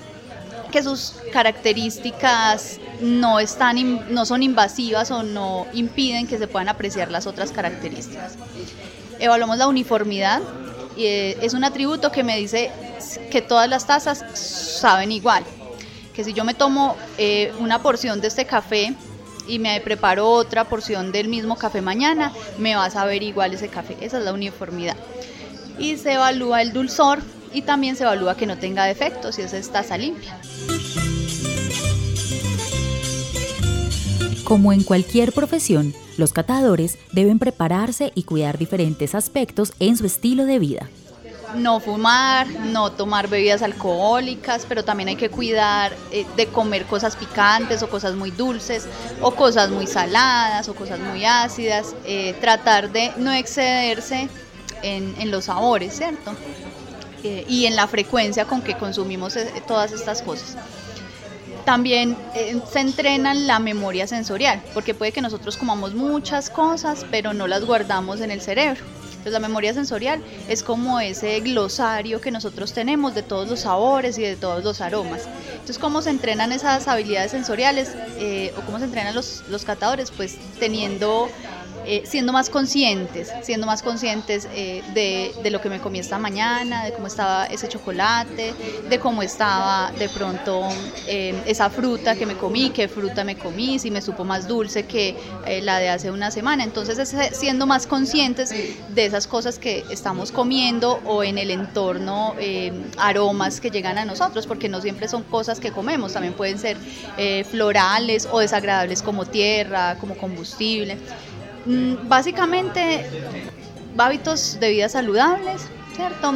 que 0.70 0.80
sus 0.84 1.16
características 1.32 2.78
no, 3.00 3.40
están, 3.40 4.14
no 4.14 4.24
son 4.24 4.44
invasivas 4.44 5.10
o 5.10 5.24
no 5.24 5.66
impiden 5.72 6.28
que 6.28 6.38
se 6.38 6.46
puedan 6.46 6.68
apreciar 6.68 7.10
las 7.10 7.26
otras 7.26 7.50
características. 7.50 8.36
Evaluamos 9.18 9.58
la 9.58 9.66
uniformidad, 9.66 10.40
eh, 10.96 11.36
es 11.42 11.52
un 11.52 11.64
atributo 11.64 12.12
que 12.12 12.22
me 12.22 12.36
dice 12.36 12.70
que 13.32 13.42
todas 13.42 13.68
las 13.68 13.88
tazas 13.88 14.24
saben 14.34 15.10
igual, 15.10 15.42
que 16.14 16.22
si 16.22 16.32
yo 16.32 16.44
me 16.44 16.54
tomo 16.54 16.96
una 17.58 17.82
porción 17.82 18.20
de 18.20 18.28
este 18.28 18.44
café, 18.44 18.94
y 19.50 19.58
me 19.58 19.80
preparo 19.80 20.28
otra 20.28 20.64
porción 20.68 21.10
del 21.10 21.28
mismo 21.28 21.56
café 21.56 21.80
mañana, 21.80 22.32
me 22.58 22.76
va 22.76 22.84
a 22.84 22.90
saber 22.90 23.22
igual 23.22 23.52
ese 23.52 23.68
café. 23.68 23.96
Esa 24.00 24.18
es 24.18 24.24
la 24.24 24.32
uniformidad. 24.32 24.96
Y 25.78 25.96
se 25.96 26.14
evalúa 26.14 26.62
el 26.62 26.72
dulzor 26.72 27.18
y 27.52 27.62
también 27.62 27.96
se 27.96 28.04
evalúa 28.04 28.36
que 28.36 28.46
no 28.46 28.58
tenga 28.58 28.84
defectos 28.84 29.34
si 29.34 29.42
es 29.42 29.70
taza 29.70 29.98
limpia. 29.98 30.38
Como 34.44 34.72
en 34.72 34.82
cualquier 34.84 35.32
profesión, 35.32 35.94
los 36.16 36.32
catadores 36.32 36.98
deben 37.12 37.38
prepararse 37.38 38.12
y 38.14 38.22
cuidar 38.24 38.58
diferentes 38.58 39.14
aspectos 39.14 39.72
en 39.80 39.96
su 39.96 40.06
estilo 40.06 40.44
de 40.44 40.58
vida 40.58 40.88
no 41.54 41.80
fumar, 41.80 42.48
no 42.48 42.92
tomar 42.92 43.28
bebidas 43.28 43.62
alcohólicas, 43.62 44.66
pero 44.68 44.84
también 44.84 45.08
hay 45.08 45.16
que 45.16 45.28
cuidar 45.28 45.96
eh, 46.10 46.26
de 46.36 46.46
comer 46.46 46.86
cosas 46.86 47.16
picantes 47.16 47.82
o 47.82 47.88
cosas 47.88 48.14
muy 48.14 48.30
dulces 48.30 48.86
o 49.20 49.32
cosas 49.34 49.70
muy 49.70 49.86
saladas 49.86 50.68
o 50.68 50.74
cosas 50.74 50.98
muy 50.98 51.24
ácidas, 51.24 51.94
eh, 52.04 52.34
tratar 52.40 52.90
de 52.90 53.12
no 53.16 53.32
excederse 53.32 54.28
en, 54.82 55.30
los 55.30 55.44
sabores, 55.44 55.96
¿cierto? 55.96 56.34
Eh, 57.22 57.44
y 57.48 57.66
en 57.66 57.76
la 57.76 57.86
frecuencia 57.86 58.46
con 58.46 58.62
que 58.62 58.74
consumimos 58.76 59.36
todas 59.66 59.92
estas 59.92 60.22
cosas. 60.22 60.56
También 61.66 62.16
se 62.72 62.80
entrena 62.80 63.34
la 63.34 63.58
memoria 63.58 64.06
sensorial, 64.06 64.62
porque 64.72 64.94
puede 64.94 65.12
que 65.12 65.20
nosotros 65.20 65.58
comamos 65.58 65.94
muchas 65.94 66.48
cosas, 66.48 67.04
pero 67.10 67.34
no 67.34 67.46
las 67.46 67.66
guardamos 67.66 68.22
en 68.22 68.30
el 68.30 68.40
cerebro. 68.40 68.80
Entonces 69.20 69.34
la 69.34 69.46
memoria 69.46 69.74
sensorial 69.74 70.22
es 70.48 70.62
como 70.62 70.98
ese 70.98 71.38
glosario 71.40 72.22
que 72.22 72.30
nosotros 72.30 72.72
tenemos 72.72 73.14
de 73.14 73.22
todos 73.22 73.50
los 73.50 73.60
sabores 73.60 74.16
y 74.16 74.22
de 74.22 74.34
todos 74.34 74.64
los 74.64 74.80
aromas. 74.80 75.28
Entonces 75.52 75.78
cómo 75.78 76.00
se 76.00 76.08
entrenan 76.08 76.52
esas 76.52 76.88
habilidades 76.88 77.32
sensoriales 77.32 77.92
eh, 78.18 78.50
o 78.56 78.62
cómo 78.62 78.78
se 78.78 78.86
entrenan 78.86 79.14
los, 79.14 79.44
los 79.50 79.66
catadores, 79.66 80.10
pues 80.10 80.38
teniendo 80.58 81.28
eh, 81.86 82.02
siendo 82.04 82.32
más 82.32 82.50
conscientes, 82.50 83.32
siendo 83.42 83.66
más 83.66 83.82
conscientes 83.82 84.46
eh, 84.54 84.82
de, 84.92 85.50
lo 85.50 85.60
que 85.60 85.68
me 85.70 85.80
comí 85.80 85.98
esta 85.98 86.18
mañana, 86.18 86.84
de 86.84 86.92
cómo 86.92 87.06
estaba 87.06 87.46
ese 87.46 87.68
chocolate, 87.68 88.54
de 88.88 88.98
cómo 88.98 89.22
estaba 89.22 89.90
de 89.98 90.08
pronto 90.08 90.68
eh, 91.06 91.34
esa 91.46 91.70
fruta 91.70 92.14
que 92.16 92.26
me 92.26 92.36
comí, 92.36 92.70
qué 92.70 92.86
fruta 92.86 93.24
me 93.24 93.36
comí, 93.36 93.78
si 93.78 93.90
me 93.90 94.02
supo 94.02 94.24
más 94.24 94.46
dulce 94.46 94.84
que 94.84 95.16
la 95.62 95.78
de 95.78 95.88
hace 95.88 96.10
una 96.10 96.30
semana. 96.30 96.64
Entonces, 96.64 96.98
es 96.98 97.36
siendo 97.36 97.66
más 97.66 97.86
conscientes 97.86 98.50
de 98.50 99.04
esas 99.04 99.26
cosas 99.26 99.58
que 99.58 99.84
estamos 99.90 100.30
comiendo 100.32 101.00
o 101.06 101.24
en 101.24 101.38
el 101.38 101.50
entorno, 101.50 102.34
aromas 102.98 103.60
que 103.60 103.70
llegan 103.70 103.98
a 103.98 104.04
nosotros, 104.04 104.46
porque 104.46 104.68
no 104.68 104.80
siempre 104.80 105.08
son 105.08 105.22
cosas 105.24 105.58
que 105.60 105.72
comemos, 105.72 106.12
también 106.12 106.34
pueden 106.34 106.58
ser 106.58 106.76
florales 107.50 108.28
o 108.30 108.38
desagradables 108.38 109.02
como 109.02 109.24
tierra, 109.24 109.96
como 109.98 110.16
combustible. 110.16 110.98
Mm, 111.70 112.08
básicamente, 112.08 113.06
hábitos 113.96 114.58
de 114.58 114.70
vida 114.70 114.88
saludables, 114.88 115.68
¿cierto? 115.94 116.32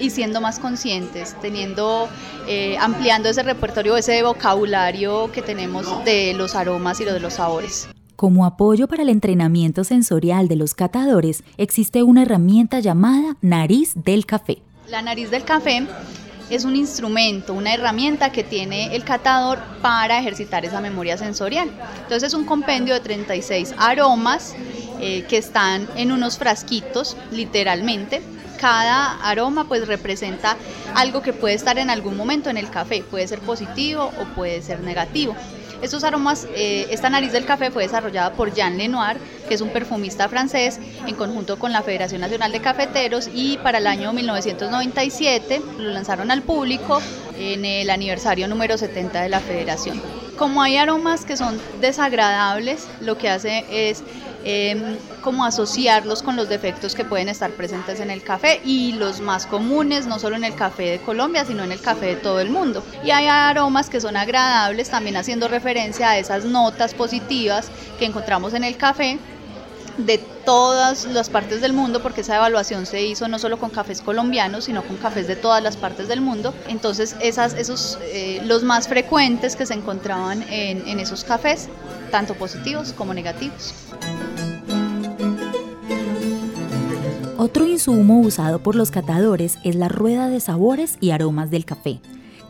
Y 0.00 0.08
siendo 0.08 0.40
más 0.40 0.58
conscientes, 0.58 1.36
teniendo, 1.42 2.08
eh, 2.48 2.78
ampliando 2.80 3.28
ese 3.28 3.42
repertorio, 3.42 3.98
ese 3.98 4.22
vocabulario 4.22 5.30
que 5.32 5.42
tenemos 5.42 6.02
de 6.06 6.32
los 6.32 6.54
aromas 6.54 6.98
y 7.00 7.04
de 7.04 7.20
los 7.20 7.34
sabores. 7.34 7.90
Como 8.16 8.46
apoyo 8.46 8.88
para 8.88 9.02
el 9.02 9.10
entrenamiento 9.10 9.84
sensorial 9.84 10.48
de 10.48 10.56
los 10.56 10.72
catadores, 10.72 11.42
existe 11.58 12.02
una 12.02 12.22
herramienta 12.22 12.80
llamada 12.80 13.36
nariz 13.42 13.92
del 13.94 14.24
café. 14.24 14.62
La 14.88 15.02
nariz 15.02 15.30
del 15.30 15.44
café 15.44 15.86
es 16.50 16.64
un 16.64 16.76
instrumento, 16.76 17.54
una 17.54 17.72
herramienta 17.72 18.30
que 18.32 18.44
tiene 18.44 18.94
el 18.94 19.04
catador 19.04 19.58
para 19.80 20.18
ejercitar 20.18 20.64
esa 20.64 20.80
memoria 20.80 21.16
sensorial. 21.16 21.70
Entonces 22.02 22.24
es 22.24 22.34
un 22.34 22.44
compendio 22.44 22.94
de 22.94 23.00
36 23.00 23.74
aromas 23.78 24.54
eh, 25.00 25.24
que 25.28 25.38
están 25.38 25.88
en 25.96 26.12
unos 26.12 26.38
frasquitos, 26.38 27.16
literalmente. 27.30 28.20
Cada 28.60 29.14
aroma 29.22 29.66
pues 29.66 29.88
representa 29.88 30.56
algo 30.94 31.22
que 31.22 31.32
puede 31.32 31.54
estar 31.54 31.78
en 31.78 31.88
algún 31.88 32.16
momento 32.16 32.50
en 32.50 32.58
el 32.58 32.68
café, 32.68 33.02
puede 33.02 33.26
ser 33.26 33.38
positivo 33.38 34.10
o 34.20 34.24
puede 34.34 34.60
ser 34.60 34.80
negativo. 34.80 35.34
Estos 35.82 36.04
aromas, 36.04 36.46
eh, 36.54 36.86
esta 36.90 37.08
nariz 37.08 37.32
del 37.32 37.46
café 37.46 37.70
fue 37.70 37.84
desarrollada 37.84 38.34
por 38.34 38.52
Jean 38.52 38.76
Lenoir, 38.76 39.16
que 39.48 39.54
es 39.54 39.62
un 39.62 39.70
perfumista 39.70 40.28
francés, 40.28 40.78
en 41.06 41.14
conjunto 41.14 41.58
con 41.58 41.72
la 41.72 41.82
Federación 41.82 42.20
Nacional 42.20 42.52
de 42.52 42.60
Cafeteros 42.60 43.30
y 43.32 43.56
para 43.58 43.78
el 43.78 43.86
año 43.86 44.12
1997 44.12 45.62
lo 45.78 45.90
lanzaron 45.90 46.30
al 46.30 46.42
público 46.42 47.00
en 47.38 47.64
el 47.64 47.88
aniversario 47.88 48.46
número 48.46 48.76
70 48.76 49.22
de 49.22 49.28
la 49.30 49.40
Federación. 49.40 50.02
Como 50.36 50.62
hay 50.62 50.76
aromas 50.76 51.24
que 51.24 51.36
son 51.36 51.58
desagradables, 51.80 52.86
lo 53.00 53.16
que 53.16 53.30
hace 53.30 53.64
es 53.70 54.02
eh, 54.44 54.98
como 55.22 55.44
asociarlos 55.44 56.22
con 56.22 56.36
los 56.36 56.48
defectos 56.48 56.94
que 56.94 57.04
pueden 57.04 57.28
estar 57.28 57.50
presentes 57.50 58.00
en 58.00 58.10
el 58.10 58.22
café 58.22 58.60
y 58.64 58.92
los 58.92 59.20
más 59.20 59.46
comunes, 59.46 60.06
no 60.06 60.18
solo 60.18 60.36
en 60.36 60.44
el 60.44 60.54
café 60.54 60.84
de 60.84 60.98
Colombia, 60.98 61.44
sino 61.44 61.62
en 61.62 61.72
el 61.72 61.80
café 61.80 62.06
de 62.06 62.16
todo 62.16 62.40
el 62.40 62.50
mundo. 62.50 62.82
Y 63.04 63.10
hay 63.10 63.26
aromas 63.26 63.90
que 63.90 64.00
son 64.00 64.16
agradables, 64.16 64.90
también 64.90 65.16
haciendo 65.16 65.48
referencia 65.48 66.10
a 66.10 66.18
esas 66.18 66.44
notas 66.44 66.94
positivas 66.94 67.70
que 67.98 68.06
encontramos 68.06 68.54
en 68.54 68.64
el 68.64 68.76
café 68.76 69.18
de 69.98 70.18
todas 70.18 71.04
las 71.06 71.28
partes 71.28 71.60
del 71.60 71.72
mundo, 71.72 72.00
porque 72.02 72.22
esa 72.22 72.36
evaluación 72.36 72.86
se 72.86 73.02
hizo 73.02 73.28
no 73.28 73.38
solo 73.38 73.58
con 73.58 73.70
cafés 73.70 74.00
colombianos, 74.00 74.64
sino 74.64 74.82
con 74.82 74.96
cafés 74.96 75.26
de 75.26 75.36
todas 75.36 75.62
las 75.62 75.76
partes 75.76 76.08
del 76.08 76.20
mundo. 76.20 76.54
Entonces, 76.68 77.16
esas, 77.20 77.54
esos, 77.54 77.98
eh, 78.02 78.40
los 78.44 78.62
más 78.62 78.88
frecuentes 78.88 79.56
que 79.56 79.66
se 79.66 79.74
encontraban 79.74 80.42
en, 80.50 80.86
en 80.88 81.00
esos 81.00 81.24
cafés 81.24 81.68
tanto 82.10 82.34
positivos 82.34 82.92
como 82.92 83.14
negativos. 83.14 83.74
Otro 87.38 87.66
insumo 87.66 88.20
usado 88.20 88.62
por 88.62 88.74
los 88.74 88.90
catadores 88.90 89.58
es 89.64 89.74
la 89.74 89.88
rueda 89.88 90.28
de 90.28 90.40
sabores 90.40 90.98
y 91.00 91.10
aromas 91.10 91.50
del 91.50 91.64
café, 91.64 92.00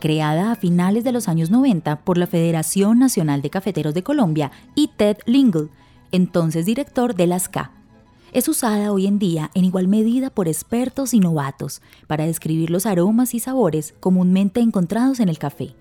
creada 0.01 0.51
a 0.51 0.57
finales 0.57 1.05
de 1.05 1.13
los 1.13 1.29
años 1.29 1.49
90 1.51 2.01
por 2.01 2.19
la 2.19 2.27
Federación 2.27 2.99
Nacional 2.99 3.41
de 3.41 3.51
Cafeteros 3.51 3.95
de 3.95 4.03
Colombia 4.03 4.51
y 4.75 4.89
Ted 4.89 5.19
Lingle, 5.27 5.69
entonces 6.11 6.67
director 6.67 7.15
de 7.15 7.29
la 7.29 7.39
SCA. 7.39 7.71
Es 8.33 8.49
usada 8.49 8.93
hoy 8.93 9.07
en 9.07 9.19
día 9.19 9.51
en 9.55 9.65
igual 9.65 9.89
medida 9.89 10.31
por 10.31 10.49
expertos 10.49 11.15
y 11.15 11.21
novatos 11.21 11.83
para 12.07 12.27
describir 12.27 12.71
los 12.71 12.87
aromas 12.87 13.35
y 13.35 13.41
sabores 13.41 13.95
comúnmente 14.01 14.61
encontrados 14.61 15.21
en 15.21 15.29
el 15.29 15.39
café. 15.39 15.75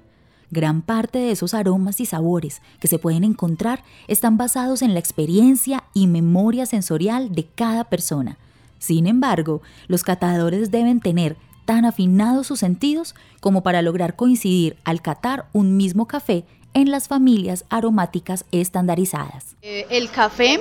Gran 0.51 0.81
parte 0.81 1.19
de 1.19 1.31
esos 1.31 1.53
aromas 1.53 1.99
y 1.99 2.05
sabores 2.05 2.61
que 2.79 2.87
se 2.87 2.99
pueden 2.99 3.23
encontrar 3.23 3.83
están 4.07 4.37
basados 4.37 4.81
en 4.81 4.93
la 4.93 4.99
experiencia 4.99 5.83
y 5.93 6.07
memoria 6.07 6.65
sensorial 6.65 7.33
de 7.33 7.45
cada 7.45 7.83
persona. 7.83 8.37
Sin 8.79 9.05
embargo, 9.05 9.61
los 9.87 10.03
catadores 10.03 10.71
deben 10.71 11.01
tener 11.01 11.35
tan 11.65 11.85
afinados 11.85 12.47
sus 12.47 12.59
sentidos 12.59 13.13
como 13.41 13.61
para 13.61 13.83
lograr 13.83 14.15
coincidir 14.15 14.75
al 14.85 15.03
catar 15.03 15.45
un 15.53 15.77
mismo 15.77 16.07
café 16.07 16.45
en 16.73 16.89
las 16.89 17.07
familias 17.07 17.65
aromáticas 17.69 18.45
estandarizadas. 18.51 19.55
Eh, 19.61 19.85
el 19.91 20.09
café, 20.09 20.59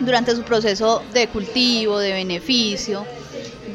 durante 0.00 0.34
su 0.34 0.42
proceso 0.42 1.02
de 1.12 1.28
cultivo, 1.28 1.98
de 1.98 2.12
beneficio, 2.12 3.04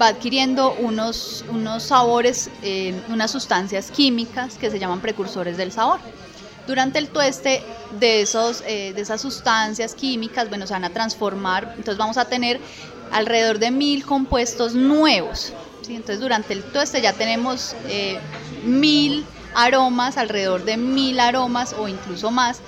va 0.01 0.07
adquiriendo 0.07 0.73
unos, 0.73 1.45
unos 1.49 1.83
sabores, 1.83 2.49
eh, 2.63 2.99
unas 3.09 3.31
sustancias 3.31 3.91
químicas 3.91 4.55
que 4.55 4.71
se 4.71 4.79
llaman 4.79 4.99
precursores 4.99 5.57
del 5.57 5.71
sabor. 5.71 5.99
Durante 6.65 6.99
el 6.99 7.09
tueste 7.09 7.61
de, 7.99 8.21
esos, 8.21 8.63
eh, 8.65 8.93
de 8.93 9.01
esas 9.01 9.21
sustancias 9.21 9.93
químicas, 9.93 10.49
bueno, 10.49 10.65
se 10.65 10.73
van 10.73 10.85
a 10.85 10.89
transformar, 10.89 11.73
entonces 11.77 11.97
vamos 11.97 12.17
a 12.17 12.25
tener 12.25 12.59
alrededor 13.11 13.59
de 13.59 13.71
mil 13.71 14.05
compuestos 14.05 14.73
nuevos 14.73 15.53
entonces 15.95 16.19
durante 16.19 16.53
el 16.53 16.63
tueste 16.63 17.01
ya 17.01 17.13
tenemos 17.13 17.75
eh, 17.87 18.19
mil 18.65 19.25
aromas, 19.55 20.17
alrededor 20.17 20.63
de 20.63 20.77
mil 20.77 21.19
aromas 21.19 21.73
o 21.77 21.87
incluso 21.87 22.31
más 22.31 22.59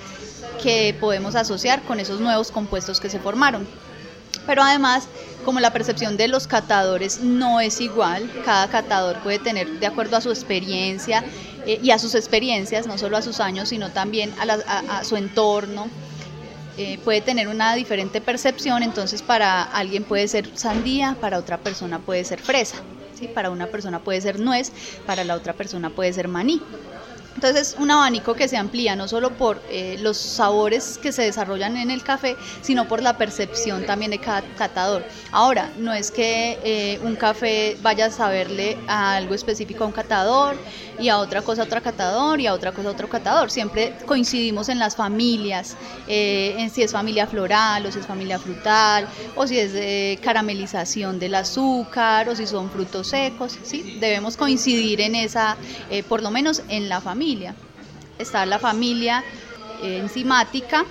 que 0.62 0.96
podemos 0.98 1.34
asociar 1.34 1.82
con 1.82 2.00
esos 2.00 2.20
nuevos 2.20 2.50
compuestos 2.50 3.00
que 3.00 3.10
se 3.10 3.18
formaron. 3.18 3.66
Pero 4.46 4.62
además, 4.62 5.08
como 5.44 5.60
la 5.60 5.72
percepción 5.72 6.16
de 6.16 6.28
los 6.28 6.46
catadores 6.46 7.20
no 7.20 7.60
es 7.60 7.80
igual, 7.80 8.30
cada 8.44 8.68
catador 8.68 9.18
puede 9.22 9.38
tener, 9.38 9.68
de 9.78 9.86
acuerdo 9.86 10.16
a 10.16 10.20
su 10.20 10.30
experiencia 10.30 11.24
eh, 11.66 11.80
y 11.82 11.90
a 11.90 11.98
sus 11.98 12.14
experiencias, 12.14 12.86
no 12.86 12.98
solo 12.98 13.16
a 13.16 13.22
sus 13.22 13.40
años, 13.40 13.68
sino 13.68 13.90
también 13.90 14.32
a, 14.38 15.04
su 15.04 15.16
entorno, 15.16 15.88
eh, 16.76 16.98
puede 17.04 17.20
tener 17.20 17.48
una 17.48 17.74
diferente 17.74 18.20
percepción, 18.20 18.82
entonces 18.82 19.22
para 19.22 19.62
alguien 19.62 20.04
puede 20.04 20.26
ser 20.28 20.48
sandía, 20.56 21.16
para 21.20 21.38
otra 21.38 21.58
persona 21.58 21.98
puede 21.98 22.24
ser 22.24 22.40
fresa. 22.40 22.76
Para 23.32 23.48
una 23.48 23.68
persona 23.68 24.00
puede 24.00 24.20
ser 24.20 24.38
nuez, 24.38 24.70
para 25.06 25.24
la 25.24 25.34
otra 25.34 25.54
persona 25.54 25.88
puede 25.88 26.12
ser 26.12 26.28
maní. 26.28 26.60
Entonces, 27.34 27.74
un 27.78 27.90
abanico 27.90 28.34
que 28.34 28.48
se 28.48 28.56
amplía 28.56 28.94
no 28.94 29.08
solo 29.08 29.30
por 29.30 29.60
eh, 29.68 29.96
los 30.00 30.16
sabores 30.16 30.98
que 30.98 31.12
se 31.12 31.22
desarrollan 31.22 31.76
en 31.76 31.90
el 31.90 32.02
café, 32.02 32.36
sino 32.62 32.86
por 32.86 33.02
la 33.02 33.18
percepción 33.18 33.84
también 33.84 34.12
de 34.12 34.18
cada 34.18 34.42
catador. 34.56 35.04
Ahora, 35.32 35.70
no 35.76 35.92
es 35.92 36.10
que 36.10 36.58
eh, 36.62 37.00
un 37.02 37.16
café 37.16 37.76
vaya 37.82 38.06
a 38.06 38.10
saberle 38.10 38.78
a 38.86 39.16
algo 39.16 39.34
específico 39.34 39.84
a 39.84 39.88
un 39.88 39.92
catador 39.92 40.56
y 41.00 41.08
a 41.08 41.18
otra 41.18 41.42
cosa 41.42 41.62
a 41.62 41.64
otro 41.64 41.82
catador 41.82 42.40
y 42.40 42.46
a 42.46 42.54
otra 42.54 42.70
cosa 42.70 42.88
a 42.88 42.92
otro 42.92 43.08
catador. 43.08 43.50
Siempre 43.50 43.96
coincidimos 44.06 44.68
en 44.68 44.78
las 44.78 44.94
familias, 44.94 45.76
eh, 46.06 46.54
en 46.58 46.70
si 46.70 46.82
es 46.82 46.92
familia 46.92 47.26
floral 47.26 47.84
o 47.84 47.90
si 47.90 47.98
es 47.98 48.06
familia 48.06 48.38
frutal, 48.38 49.08
o 49.34 49.46
si 49.46 49.58
es 49.58 49.72
de 49.72 50.20
caramelización 50.22 51.18
del 51.18 51.34
azúcar 51.34 52.28
o 52.28 52.36
si 52.36 52.46
son 52.46 52.70
frutos 52.70 53.08
secos. 53.08 53.58
¿sí? 53.64 53.98
Debemos 54.00 54.36
coincidir 54.36 55.00
en 55.00 55.16
esa, 55.16 55.56
por 56.08 56.22
lo 56.22 56.30
menos 56.30 56.62
en 56.68 56.88
la 56.88 57.00
familia 57.00 57.23
Está 58.18 58.44
la 58.44 58.58
familia 58.58 59.24
eh, 59.82 59.98
enzimática, 59.98 60.84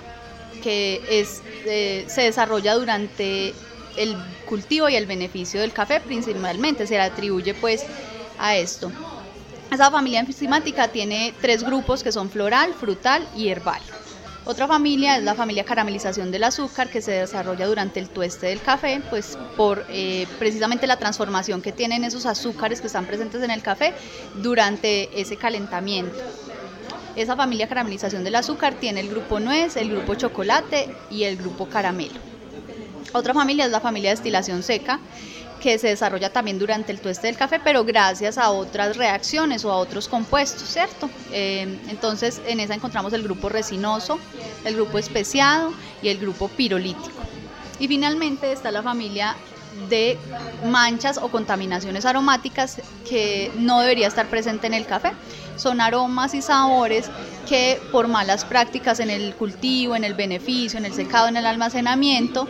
que 0.62 1.00
es, 1.08 1.42
eh, 1.64 2.04
se 2.08 2.22
desarrolla 2.22 2.74
durante 2.74 3.54
el 3.96 4.16
cultivo 4.44 4.88
y 4.88 4.96
el 4.96 5.06
beneficio 5.06 5.60
del 5.60 5.72
café 5.72 6.00
principalmente, 6.00 6.86
se 6.88 6.94
le 6.94 7.02
atribuye 7.02 7.54
pues 7.54 7.84
a 8.40 8.56
esto. 8.56 8.90
Esa 9.70 9.90
familia 9.92 10.20
enzimática 10.20 10.88
tiene 10.88 11.32
tres 11.40 11.62
grupos 11.62 12.02
que 12.02 12.10
son 12.10 12.28
floral, 12.28 12.74
frutal 12.74 13.28
y 13.36 13.48
herbal. 13.48 13.80
Otra 14.46 14.68
familia 14.68 15.16
es 15.16 15.24
la 15.24 15.34
familia 15.34 15.64
caramelización 15.64 16.30
del 16.30 16.44
azúcar 16.44 16.90
que 16.90 17.00
se 17.00 17.12
desarrolla 17.12 17.66
durante 17.66 17.98
el 17.98 18.10
tueste 18.10 18.48
del 18.48 18.60
café, 18.60 19.00
pues 19.08 19.38
por 19.56 19.86
eh, 19.88 20.26
precisamente 20.38 20.86
la 20.86 20.98
transformación 20.98 21.62
que 21.62 21.72
tienen 21.72 22.04
esos 22.04 22.26
azúcares 22.26 22.82
que 22.82 22.88
están 22.88 23.06
presentes 23.06 23.42
en 23.42 23.50
el 23.50 23.62
café 23.62 23.94
durante 24.42 25.18
ese 25.18 25.38
calentamiento. 25.38 26.18
Esa 27.16 27.36
familia 27.36 27.68
caramelización 27.68 28.22
del 28.22 28.34
azúcar 28.34 28.74
tiene 28.74 29.00
el 29.00 29.08
grupo 29.08 29.40
nuez, 29.40 29.78
el 29.78 29.88
grupo 29.88 30.14
chocolate 30.14 30.94
y 31.10 31.24
el 31.24 31.38
grupo 31.38 31.66
caramelo. 31.66 32.20
Otra 33.14 33.32
familia 33.32 33.64
es 33.64 33.70
la 33.70 33.80
familia 33.80 34.10
de 34.10 34.16
destilación 34.16 34.62
seca, 34.62 35.00
que 35.64 35.78
se 35.78 35.88
desarrolla 35.88 36.28
también 36.28 36.58
durante 36.58 36.92
el 36.92 37.00
tueste 37.00 37.26
del 37.26 37.38
café, 37.38 37.58
pero 37.58 37.86
gracias 37.86 38.36
a 38.36 38.50
otras 38.50 38.98
reacciones 38.98 39.64
o 39.64 39.72
a 39.72 39.76
otros 39.76 40.08
compuestos, 40.08 40.68
¿cierto? 40.68 41.08
Eh, 41.32 41.78
entonces 41.88 42.42
en 42.46 42.60
esa 42.60 42.74
encontramos 42.74 43.14
el 43.14 43.22
grupo 43.22 43.48
resinoso, 43.48 44.18
el 44.62 44.74
grupo 44.74 44.98
especiado 44.98 45.72
y 46.02 46.08
el 46.10 46.18
grupo 46.18 46.48
pirolítico. 46.48 47.16
Y 47.78 47.88
finalmente 47.88 48.52
está 48.52 48.70
la 48.70 48.82
familia 48.82 49.36
de 49.88 50.18
manchas 50.66 51.16
o 51.16 51.30
contaminaciones 51.30 52.04
aromáticas 52.04 52.82
que 53.08 53.50
no 53.56 53.80
debería 53.80 54.08
estar 54.08 54.26
presente 54.26 54.66
en 54.66 54.74
el 54.74 54.84
café. 54.84 55.12
Son 55.56 55.80
aromas 55.80 56.34
y 56.34 56.42
sabores 56.42 57.06
que 57.48 57.80
por 57.90 58.06
malas 58.06 58.44
prácticas 58.44 59.00
en 59.00 59.08
el 59.08 59.34
cultivo, 59.34 59.96
en 59.96 60.04
el 60.04 60.12
beneficio, 60.12 60.78
en 60.78 60.84
el 60.84 60.92
secado, 60.92 61.28
en 61.28 61.38
el 61.38 61.46
almacenamiento, 61.46 62.46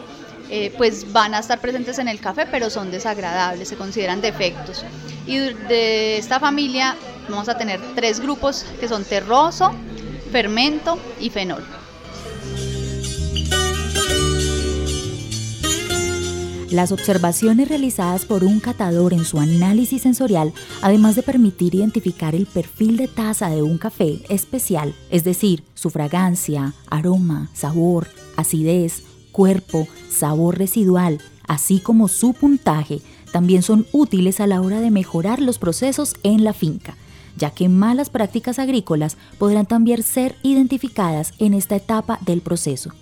eh, 0.50 0.72
pues 0.76 1.12
van 1.12 1.34
a 1.34 1.38
estar 1.38 1.60
presentes 1.60 1.98
en 1.98 2.08
el 2.08 2.20
café, 2.20 2.46
pero 2.50 2.70
son 2.70 2.90
desagradables, 2.90 3.68
se 3.68 3.76
consideran 3.76 4.20
defectos. 4.20 4.84
Y 5.26 5.38
de 5.38 6.18
esta 6.18 6.38
familia 6.38 6.96
vamos 7.28 7.48
a 7.48 7.56
tener 7.56 7.80
tres 7.94 8.20
grupos 8.20 8.66
que 8.78 8.88
son 8.88 9.04
terroso, 9.04 9.72
fermento 10.30 10.98
y 11.20 11.30
fenol. 11.30 11.64
Las 16.74 16.90
observaciones 16.90 17.68
realizadas 17.68 18.24
por 18.24 18.42
un 18.42 18.58
catador 18.58 19.12
en 19.12 19.24
su 19.24 19.38
análisis 19.38 20.02
sensorial, 20.02 20.52
además 20.82 21.14
de 21.14 21.22
permitir 21.22 21.76
identificar 21.76 22.34
el 22.34 22.46
perfil 22.46 22.96
de 22.96 23.06
taza 23.06 23.48
de 23.48 23.62
un 23.62 23.78
café 23.78 24.22
especial, 24.28 24.92
es 25.08 25.22
decir, 25.22 25.62
su 25.74 25.90
fragancia, 25.90 26.74
aroma, 26.90 27.48
sabor, 27.54 28.08
acidez, 28.36 29.04
cuerpo, 29.34 29.88
sabor 30.08 30.58
residual, 30.58 31.18
así 31.48 31.80
como 31.80 32.06
su 32.06 32.34
puntaje, 32.34 33.00
también 33.32 33.62
son 33.62 33.84
útiles 33.90 34.38
a 34.38 34.46
la 34.46 34.60
hora 34.60 34.80
de 34.80 34.92
mejorar 34.92 35.42
los 35.42 35.58
procesos 35.58 36.14
en 36.22 36.44
la 36.44 36.52
finca, 36.52 36.96
ya 37.36 37.50
que 37.50 37.68
malas 37.68 38.10
prácticas 38.10 38.60
agrícolas 38.60 39.16
podrán 39.36 39.66
también 39.66 40.04
ser 40.04 40.36
identificadas 40.44 41.32
en 41.40 41.52
esta 41.52 41.74
etapa 41.74 42.20
del 42.24 42.42
proceso. 42.42 42.92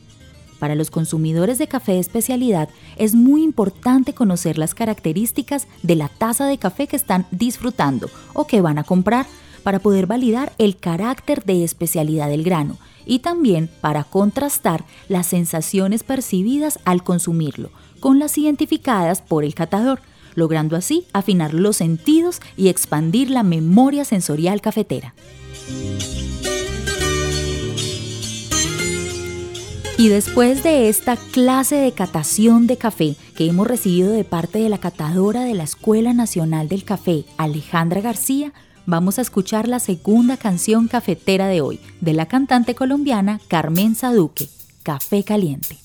Para 0.58 0.74
los 0.74 0.90
consumidores 0.90 1.58
de 1.58 1.68
café 1.68 1.92
de 1.92 1.98
especialidad 1.98 2.70
es 2.96 3.14
muy 3.14 3.42
importante 3.42 4.14
conocer 4.14 4.56
las 4.56 4.74
características 4.74 5.66
de 5.82 5.96
la 5.96 6.08
taza 6.08 6.46
de 6.46 6.56
café 6.56 6.86
que 6.86 6.96
están 6.96 7.26
disfrutando 7.30 8.08
o 8.32 8.46
que 8.46 8.62
van 8.62 8.78
a 8.78 8.84
comprar 8.84 9.26
para 9.62 9.80
poder 9.80 10.06
validar 10.06 10.54
el 10.56 10.78
carácter 10.78 11.44
de 11.44 11.62
especialidad 11.62 12.28
del 12.30 12.42
grano 12.42 12.78
y 13.06 13.20
también 13.20 13.70
para 13.80 14.04
contrastar 14.04 14.84
las 15.08 15.26
sensaciones 15.26 16.02
percibidas 16.02 16.78
al 16.84 17.02
consumirlo 17.02 17.70
con 18.00 18.18
las 18.18 18.36
identificadas 18.36 19.22
por 19.22 19.44
el 19.44 19.54
catador, 19.54 20.00
logrando 20.34 20.76
así 20.76 21.06
afinar 21.12 21.54
los 21.54 21.76
sentidos 21.76 22.40
y 22.56 22.68
expandir 22.68 23.30
la 23.30 23.44
memoria 23.44 24.04
sensorial 24.04 24.60
cafetera. 24.60 25.14
Y 29.98 30.08
después 30.08 30.64
de 30.64 30.88
esta 30.88 31.16
clase 31.16 31.76
de 31.76 31.92
catación 31.92 32.66
de 32.66 32.76
café 32.76 33.14
que 33.36 33.46
hemos 33.46 33.68
recibido 33.68 34.10
de 34.10 34.24
parte 34.24 34.58
de 34.58 34.68
la 34.68 34.78
catadora 34.78 35.44
de 35.44 35.54
la 35.54 35.62
Escuela 35.62 36.12
Nacional 36.12 36.68
del 36.68 36.82
Café, 36.82 37.24
Alejandra 37.36 38.00
García, 38.00 38.52
vamos 38.86 39.18
a 39.18 39.22
escuchar 39.22 39.68
la 39.68 39.78
segunda 39.78 40.36
canción 40.36 40.88
cafetera 40.88 41.46
de 41.48 41.60
hoy, 41.60 41.80
de 42.00 42.12
la 42.12 42.26
cantante 42.26 42.74
colombiana 42.74 43.40
Carmen 43.48 43.94
Saduque, 43.94 44.48
Café 44.82 45.24
Caliente. 45.24 45.81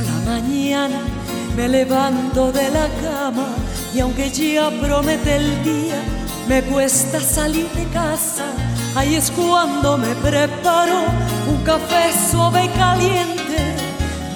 La 0.00 0.30
mañana, 0.30 1.00
me 1.56 1.68
levanto 1.68 2.52
de 2.52 2.70
la 2.70 2.88
cama 3.02 3.48
y 3.94 4.00
aunque 4.00 4.30
ya 4.30 4.70
promete 4.80 5.36
el 5.36 5.62
día, 5.62 6.00
me 6.48 6.62
cuesta 6.62 7.20
salir 7.20 7.68
de 7.72 7.84
casa. 7.88 8.46
Ahí 8.94 9.16
es 9.16 9.30
cuando 9.30 9.98
me 9.98 10.14
preparo 10.16 11.04
un 11.48 11.62
café 11.64 12.12
suave 12.30 12.64
y 12.64 12.68
caliente, 12.68 13.76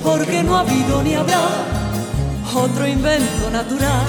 porque 0.03 0.43
no 0.43 0.57
ha 0.57 0.61
habido 0.61 1.03
ni 1.03 1.15
habrá 1.15 1.41
otro 2.55 2.87
invento 2.87 3.51
natural 3.51 4.07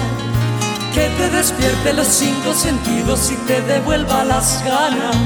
que 0.94 1.08
te 1.18 1.30
despierte 1.30 1.92
los 1.92 2.06
cinco 2.06 2.54
sentidos 2.54 3.30
y 3.30 3.36
te 3.46 3.60
devuelva 3.62 4.24
las 4.24 4.64
ganas 4.64 5.16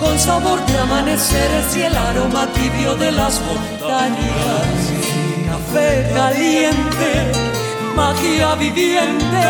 con 0.00 0.18
sabor 0.18 0.64
de 0.66 0.78
amaneceres 0.78 1.76
y 1.76 1.82
el 1.82 1.94
aroma 1.94 2.46
tibio 2.54 2.94
de 2.96 3.12
las 3.12 3.40
montañas. 3.42 4.85
Café 5.76 6.10
caliente, 6.14 7.32
magia 7.94 8.54
viviente, 8.54 9.46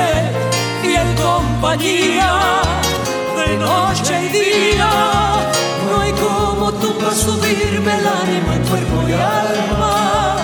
fiel 0.83 1.15
compañía 1.23 2.33
de 3.37 3.57
noche 3.59 4.25
y 4.25 4.29
día. 4.31 4.91
No 5.89 6.01
hay 6.01 6.11
como 6.15 6.73
tú 6.73 6.99
para 6.99 7.15
subirme 7.15 7.93
el 7.99 8.07
ánimo 8.09 8.53
en 8.55 8.63
cuerpo 8.65 9.09
y 9.09 9.13
alma. 9.13 10.37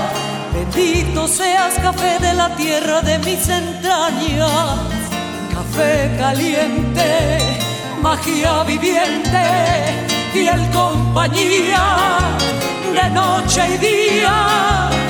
Bendito 0.55 1.27
seas 1.27 1.75
café 1.83 2.17
de 2.21 2.33
la 2.33 2.55
tierra 2.55 3.01
de 3.01 3.19
mis 3.19 3.49
entrañas, 3.49 4.79
café 5.53 6.15
caliente 6.17 7.59
magia 8.01 8.63
viviente, 8.63 9.47
fiel 10.33 10.71
compañía 10.71 12.29
de 12.95 13.11
noche 13.11 13.63
y 13.75 13.79
día. 13.79 15.02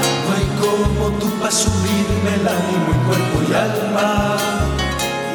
Como 0.63 1.11
tú 1.19 1.29
para 1.41 1.51
subirme 1.51 2.35
el 2.37 2.47
ánimo 2.47 2.93
en 2.95 3.01
cuerpo 3.09 3.37
y 3.49 3.53
alma. 3.53 4.37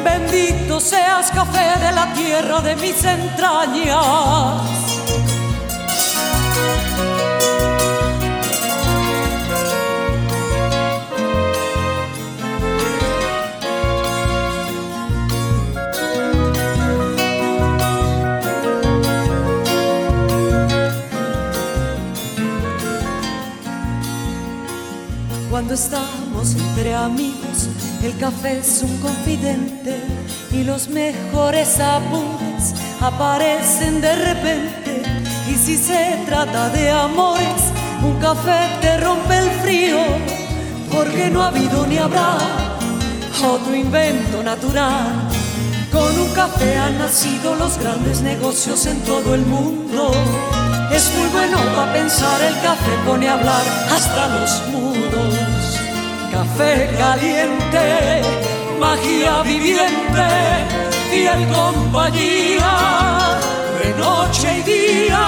Bendito 0.02 0.80
seas 0.80 1.30
café 1.30 1.78
de 1.84 1.92
la 1.92 2.12
tierra 2.14 2.60
de 2.62 2.74
mis 2.76 3.04
entrañas. 3.04 4.97
Cuando 25.58 25.74
estamos 25.74 26.54
entre 26.54 26.94
amigos, 26.94 27.66
el 28.04 28.16
café 28.16 28.60
es 28.60 28.80
un 28.80 28.96
confidente 28.98 29.96
y 30.52 30.62
los 30.62 30.88
mejores 30.88 31.80
apuntes 31.80 32.74
aparecen 33.00 34.00
de 34.00 34.14
repente. 34.14 35.02
Y 35.50 35.54
si 35.56 35.76
se 35.76 36.22
trata 36.26 36.68
de 36.68 36.92
amores, 36.92 37.72
un 38.04 38.20
café 38.20 38.68
te 38.80 38.98
rompe 38.98 39.36
el 39.36 39.50
frío, 39.60 39.98
porque 40.92 41.28
no 41.28 41.42
ha 41.42 41.48
habido 41.48 41.88
ni 41.88 41.98
habrá 41.98 42.38
otro 43.44 43.74
invento 43.74 44.44
natural. 44.44 45.28
Con 45.90 46.20
un 46.20 46.32
café 46.34 46.78
han 46.78 46.98
nacido 46.98 47.56
los 47.56 47.78
grandes 47.78 48.20
negocios 48.20 48.86
en 48.86 49.00
todo 49.00 49.34
el 49.34 49.44
mundo. 49.44 50.12
Es 50.92 51.12
muy 51.16 51.28
bueno 51.30 51.58
para 51.74 51.92
pensar, 51.94 52.40
el 52.42 52.54
café 52.60 52.92
pone 53.04 53.26
a 53.28 53.32
hablar 53.32 53.64
hasta 53.90 54.28
los 54.38 54.68
mudos. 54.68 54.87
Café 56.32 56.90
caliente, 56.98 58.22
magia 58.78 59.42
viviente, 59.42 60.28
fiel 61.10 61.46
compañía, 61.48 62.72
de 63.82 63.94
noche 63.94 64.58
y 64.58 64.62
día. 64.62 65.26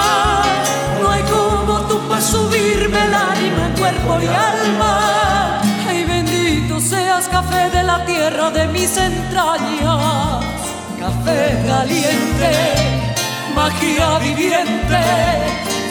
No 1.01 1.09
hay 1.09 1.23
como 1.23 1.81
tú 1.87 1.99
para 2.07 2.21
subirme 2.21 3.05
el 3.05 3.13
ánima 3.13 3.67
en 3.67 3.73
cuerpo 3.79 4.19
y 4.21 4.27
alma. 4.27 5.61
Ay, 5.87 6.03
bendito 6.05 6.79
seas 6.79 7.27
café 7.27 7.69
de 7.69 7.83
la 7.83 8.05
tierra 8.05 8.51
de 8.51 8.67
mis 8.67 8.95
entrañas. 8.97 10.45
Café 10.99 11.63
caliente 11.67 13.01
magia 13.55 14.19
viviente, 14.19 15.03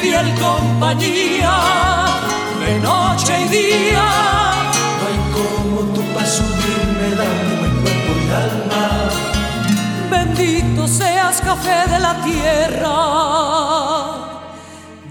fiel 0.00 0.34
compañía, 0.40 1.54
de 2.64 2.78
noche 2.80 3.40
y 3.44 3.48
día. 3.48 4.59
Subirme 6.26 7.06
el 7.12 7.20
ánimo 7.20 7.64
en 7.66 7.74
cuerpo 7.82 8.12
y 8.18 8.30
alma. 8.30 8.84
Bendito 10.10 10.86
seas 10.88 11.40
café 11.40 11.90
de 11.90 11.98
la 11.98 12.22
tierra 12.22 12.98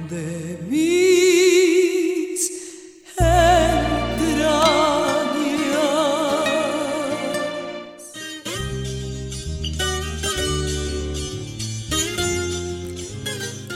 de 0.09 0.59
mis 0.69 2.51
entrañas. 3.17 3.99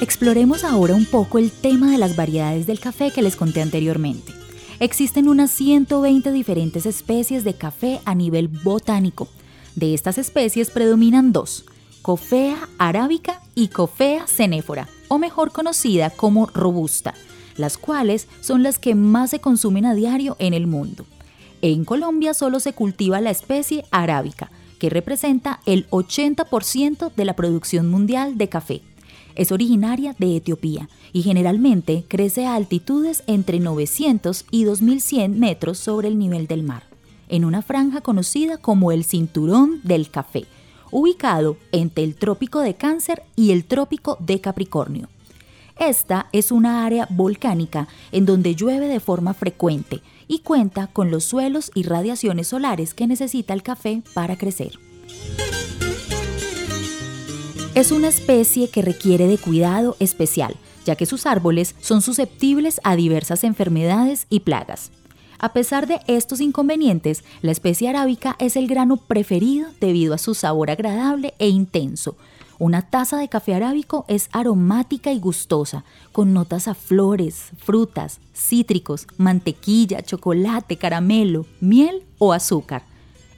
Exploremos 0.02 0.64
ahora 0.64 0.96
un 0.96 1.06
poco 1.06 1.38
el 1.38 1.52
tema 1.52 1.92
de 1.92 1.98
las 1.98 2.16
variedades 2.16 2.68
del 2.68 2.80
café 2.80 3.12
que 3.12 3.22
les 3.22 3.36
conté 3.36 3.62
anteriormente. 3.62 4.43
Existen 4.84 5.30
unas 5.30 5.50
120 5.52 6.34
diferentes 6.34 6.86
especies 6.86 7.46
de 7.46 7.54
café 7.54 8.02
a 8.04 8.16
nivel 8.16 8.50
botánico. 8.50 9.30
De 9.78 9.94
estas 9.94 10.18
especies 10.18 10.72
predominan 10.72 11.32
dos, 11.32 11.64
Coffea 12.02 12.68
arábica 12.78 13.42
y 13.56 13.70
Coffea 13.70 14.28
cenéfora, 14.28 14.90
o 15.08 15.20
mejor 15.20 15.54
conocida 15.54 16.10
como 16.10 16.48
robusta, 16.48 17.14
las 17.56 17.78
cuales 17.78 18.28
son 18.42 18.62
las 18.62 18.78
que 18.78 18.94
más 18.94 19.30
se 19.30 19.40
consumen 19.40 19.86
a 19.86 19.96
diario 19.96 20.36
en 20.38 20.54
el 20.54 20.68
mundo. 20.68 21.06
En 21.62 21.86
Colombia 21.86 22.34
solo 22.34 22.60
se 22.60 22.74
cultiva 22.74 23.22
la 23.22 23.30
especie 23.30 23.86
arábica, 23.90 24.52
que 24.80 24.90
representa 24.90 25.62
el 25.66 25.90
80% 25.92 27.14
de 27.16 27.24
la 27.24 27.38
producción 27.38 27.90
mundial 27.90 28.38
de 28.38 28.50
café. 28.50 28.82
Es 29.36 29.52
originaria 29.52 30.16
de 30.18 30.38
Etiopía 30.38 30.90
y 31.12 31.24
generalmente 31.24 32.06
crece 32.08 32.46
a 32.46 32.56
altitudes 32.56 33.24
entre 33.28 33.60
900 33.60 34.46
y 34.52 34.64
2100 34.66 35.40
metros 35.40 35.78
sobre 35.78 36.08
el 36.08 36.18
nivel 36.18 36.48
del 36.48 36.64
mar, 36.64 36.84
en 37.30 37.46
una 37.46 37.62
franja 37.62 38.02
conocida 38.02 38.58
como 38.58 38.92
el 38.92 39.04
Cinturón 39.04 39.82
del 39.84 40.10
Café, 40.10 40.46
ubicado 40.92 41.58
entre 41.72 42.04
el 42.04 42.16
Trópico 42.16 42.60
de 42.60 42.76
Cáncer 42.76 43.24
y 43.36 43.52
el 43.52 43.66
Trópico 43.66 44.18
de 44.20 44.40
Capricornio. 44.40 45.10
Esta 45.80 46.28
es 46.32 46.52
una 46.52 46.86
área 46.86 47.08
volcánica 47.10 47.88
en 48.12 48.26
donde 48.26 48.54
llueve 48.56 48.88
de 48.88 49.00
forma 49.00 49.34
frecuente 49.34 50.02
y 50.28 50.40
cuenta 50.40 50.88
con 50.88 51.10
los 51.10 51.24
suelos 51.24 51.72
y 51.74 51.84
radiaciones 51.84 52.48
solares 52.48 52.94
que 52.94 53.08
necesita 53.08 53.54
el 53.54 53.64
café 53.64 54.04
para 54.14 54.38
crecer. 54.38 54.74
Es 57.76 57.92
una 57.92 58.08
especie 58.08 58.70
que 58.70 58.84
requiere 58.84 59.26
de 59.26 59.40
cuidado 59.40 59.96
especial, 60.00 60.56
ya 60.86 60.96
que 60.96 61.08
sus 61.08 61.26
árboles 61.26 61.74
son 61.82 62.04
susceptibles 62.04 62.80
a 62.84 62.96
diversas 62.96 63.44
enfermedades 63.44 64.28
y 64.30 64.42
plagas. 64.42 64.92
A 65.40 65.54
pesar 65.54 65.88
de 65.88 66.00
estos 66.06 66.40
inconvenientes, 66.40 67.24
la 67.42 67.52
especie 67.52 67.90
arábica 67.90 68.36
es 68.38 68.58
el 68.58 68.68
grano 68.68 68.98
preferido 68.98 69.70
debido 69.82 70.14
a 70.14 70.20
su 70.20 70.36
sabor 70.36 70.70
agradable 70.70 71.34
e 71.40 71.50
intenso. 71.50 72.16
Una 72.60 72.84
taza 72.84 73.18
de 73.18 73.28
café 73.28 73.56
arábico 73.56 74.06
es 74.08 74.30
aromática 74.34 75.12
y 75.12 75.18
gustosa, 75.18 75.84
con 76.12 76.32
notas 76.32 76.68
a 76.68 76.76
flores, 76.76 77.48
frutas, 77.58 78.20
cítricos, 78.36 79.08
mantequilla, 79.18 80.04
chocolate, 80.04 80.78
caramelo, 80.78 81.48
miel 81.60 82.04
o 82.20 82.34
azúcar. 82.34 82.84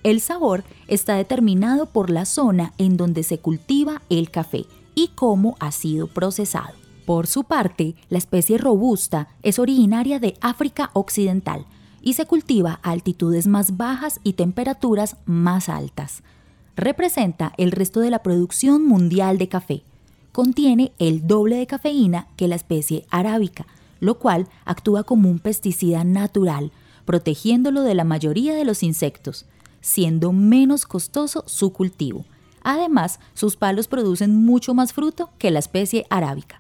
El 0.06 0.22
sabor 0.22 0.64
está 0.88 1.16
determinado 1.16 1.88
por 1.88 2.12
la 2.12 2.26
zona 2.26 2.74
en 2.78 2.96
donde 2.96 3.24
se 3.24 3.40
cultiva 3.40 4.04
el 4.12 4.30
café 4.30 4.66
y 4.94 5.08
cómo 5.16 5.58
ha 5.60 5.72
sido 5.72 6.06
procesado. 6.06 6.76
Por 7.08 7.26
su 7.26 7.44
parte, 7.44 7.96
la 8.10 8.20
especie 8.20 8.60
robusta 8.60 9.30
es 9.42 9.58
originaria 9.58 10.20
de 10.20 10.36
África 10.42 10.92
Occidental 10.94 11.66
y 12.04 12.14
se 12.14 12.28
cultiva 12.28 12.80
a 12.84 12.92
altitudes 12.92 13.48
más 13.48 13.78
bajas 13.78 14.20
y 14.24 14.34
temperaturas 14.34 15.18
más 15.26 15.70
altas. 15.70 16.22
Representa 16.76 17.54
el 17.58 17.72
resto 17.72 18.00
de 18.00 18.12
la 18.12 18.22
producción 18.22 18.86
mundial 18.86 19.40
de 19.40 19.48
café. 19.48 19.82
Contiene 20.32 20.92
el 21.00 21.26
doble 21.26 21.56
de 21.56 21.66
cafeína 21.66 22.28
que 22.38 22.48
la 22.48 22.58
especie 22.58 23.08
arábica, 23.10 23.66
lo 24.00 24.20
cual 24.20 24.50
actúa 24.66 25.04
como 25.04 25.32
un 25.32 25.40
pesticida 25.40 26.04
natural, 26.04 26.72
protegiéndolo 27.06 27.82
de 27.82 27.96
la 27.96 28.04
mayoría 28.04 28.54
de 28.54 28.66
los 28.66 28.84
insectos 28.84 29.48
siendo 29.86 30.34
menos 30.34 30.88
costoso 30.88 31.44
su 31.46 31.72
cultivo. 31.72 32.26
Además, 32.64 33.20
sus 33.36 33.56
palos 33.56 33.88
producen 33.88 34.44
mucho 34.44 34.74
más 34.74 34.94
fruto 34.94 35.30
que 35.38 35.52
la 35.52 35.60
especie 35.60 36.08
arábica. 36.10 36.60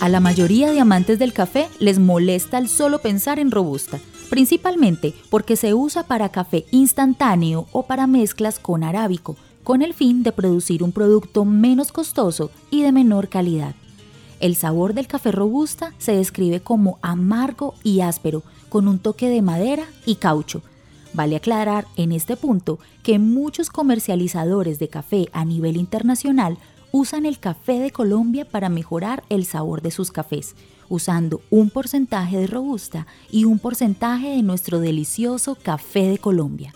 A 0.00 0.08
la 0.08 0.18
mayoría 0.18 0.72
de 0.72 0.80
amantes 0.80 1.18
del 1.18 1.34
café 1.34 1.68
les 1.78 1.98
molesta 1.98 2.56
el 2.56 2.70
solo 2.70 3.00
pensar 3.00 3.38
en 3.38 3.50
robusta, 3.50 4.00
principalmente 4.30 5.12
porque 5.28 5.56
se 5.56 5.74
usa 5.74 6.04
para 6.04 6.30
café 6.30 6.64
instantáneo 6.70 7.66
o 7.70 7.82
para 7.82 8.06
mezclas 8.06 8.58
con 8.58 8.82
arábico, 8.82 9.36
con 9.62 9.82
el 9.82 9.92
fin 9.92 10.22
de 10.22 10.32
producir 10.32 10.82
un 10.82 10.90
producto 10.90 11.44
menos 11.44 11.92
costoso 11.92 12.50
y 12.70 12.80
de 12.80 12.92
menor 12.92 13.28
calidad. 13.28 13.74
El 14.40 14.56
sabor 14.56 14.94
del 14.94 15.06
café 15.06 15.32
robusta 15.32 15.92
se 15.98 16.16
describe 16.16 16.60
como 16.60 16.98
amargo 17.02 17.74
y 17.84 18.00
áspero, 18.00 18.42
con 18.72 18.88
un 18.88 18.98
toque 18.98 19.28
de 19.28 19.42
madera 19.42 19.84
y 20.06 20.14
caucho. 20.14 20.62
Vale 21.12 21.36
aclarar 21.36 21.86
en 21.98 22.10
este 22.10 22.38
punto 22.38 22.78
que 23.02 23.18
muchos 23.18 23.68
comercializadores 23.68 24.78
de 24.78 24.88
café 24.88 25.28
a 25.34 25.44
nivel 25.44 25.76
internacional 25.76 26.56
usan 26.90 27.26
el 27.26 27.38
café 27.38 27.80
de 27.80 27.90
Colombia 27.90 28.48
para 28.48 28.70
mejorar 28.70 29.24
el 29.28 29.44
sabor 29.44 29.82
de 29.82 29.90
sus 29.90 30.10
cafés, 30.10 30.56
usando 30.88 31.42
un 31.50 31.68
porcentaje 31.68 32.38
de 32.38 32.46
robusta 32.46 33.06
y 33.30 33.44
un 33.44 33.58
porcentaje 33.58 34.30
de 34.30 34.42
nuestro 34.42 34.80
delicioso 34.80 35.54
café 35.54 36.08
de 36.08 36.16
Colombia. 36.16 36.72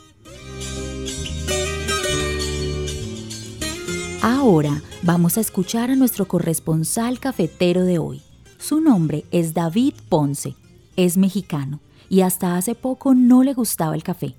Ahora 4.20 4.82
vamos 5.00 5.38
a 5.38 5.40
escuchar 5.40 5.90
a 5.90 5.96
nuestro 5.96 6.28
corresponsal 6.28 7.20
cafetero 7.20 7.84
de 7.84 7.98
hoy. 7.98 8.20
Su 8.58 8.82
nombre 8.82 9.24
es 9.30 9.54
David 9.54 9.94
Ponce, 10.10 10.56
es 10.96 11.16
mexicano 11.16 11.80
y 12.08 12.20
hasta 12.22 12.56
hace 12.56 12.74
poco 12.74 13.14
no 13.14 13.42
le 13.42 13.54
gustaba 13.54 13.94
el 13.94 14.02
café. 14.02 14.34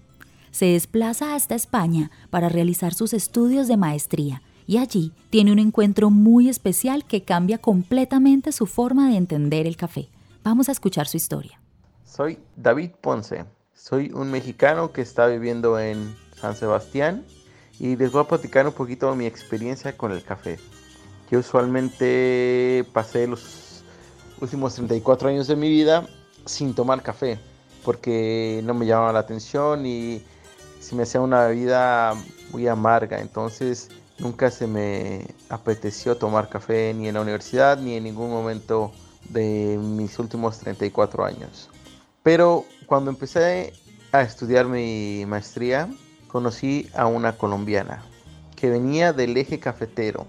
Se 0.52 0.66
desplaza 0.66 1.36
hasta 1.36 1.56
España 1.56 2.12
para 2.30 2.50
realizar 2.50 2.94
sus 2.94 3.14
estudios 3.14 3.68
de 3.68 3.78
maestría 3.78 4.42
y 4.66 4.78
allí 4.78 5.14
tiene 5.30 5.52
un 5.52 5.60
encuentro 5.60 6.10
muy 6.10 6.50
especial 6.50 7.06
que 7.06 7.24
cambia 7.24 7.58
completamente 7.58 8.52
su 8.52 8.66
forma 8.66 9.10
de 9.10 9.18
entender 9.18 9.68
el 9.68 9.78
café. 9.78 10.10
Vamos 10.44 10.70
a 10.70 10.72
escuchar 10.72 11.08
su 11.08 11.18
historia. 11.18 11.60
Soy 12.04 12.40
David 12.56 12.92
Ponce, 13.02 13.46
soy 13.74 14.12
un 14.14 14.32
mexicano 14.32 14.92
que 14.92 15.02
está 15.02 15.28
viviendo 15.28 15.80
en 15.80 16.16
San 16.36 16.56
Sebastián 16.56 17.26
y 17.80 17.96
les 17.96 18.12
voy 18.12 18.22
a 18.22 18.28
platicar 18.28 18.66
un 18.66 18.74
poquito 18.74 19.14
mi 19.16 19.26
experiencia 19.26 19.96
con 19.96 20.12
el 20.12 20.24
café. 20.24 20.58
Yo 21.30 21.40
usualmente 21.40 22.86
pasé 22.94 23.28
los 23.28 23.84
últimos 24.42 24.74
34 24.76 25.30
años 25.30 25.48
de 25.48 25.56
mi 25.56 25.70
vida 25.70 26.08
sin 26.46 26.74
tomar 26.74 27.04
café 27.04 27.38
porque 27.88 28.60
no 28.66 28.74
me 28.74 28.86
llamaba 28.86 29.14
la 29.14 29.20
atención 29.20 29.86
y 29.86 30.22
se 30.82 30.94
me 30.94 31.04
hacía 31.04 31.22
una 31.22 31.48
bebida 31.48 32.16
muy 32.52 32.68
amarga. 32.68 33.22
Entonces 33.22 33.88
nunca 34.20 34.52
se 34.52 34.68
me 34.68 35.26
apeteció 35.48 36.18
tomar 36.18 36.50
café 36.50 36.94
ni 36.94 37.08
en 37.08 37.14
la 37.14 37.22
universidad 37.22 37.78
ni 37.78 37.94
en 37.94 38.04
ningún 38.04 38.30
momento 38.30 38.92
de 39.30 39.80
mis 39.82 40.20
últimos 40.20 40.60
34 40.60 41.24
años. 41.24 41.70
Pero 42.24 42.66
cuando 42.88 43.10
empecé 43.10 43.72
a 44.12 44.22
estudiar 44.22 44.66
mi 44.66 45.24
maestría, 45.26 45.88
conocí 46.28 46.90
a 46.94 47.06
una 47.06 47.38
colombiana 47.38 48.04
que 48.58 48.70
venía 48.70 49.14
del 49.14 49.38
eje 49.38 49.62
cafetero 49.62 50.28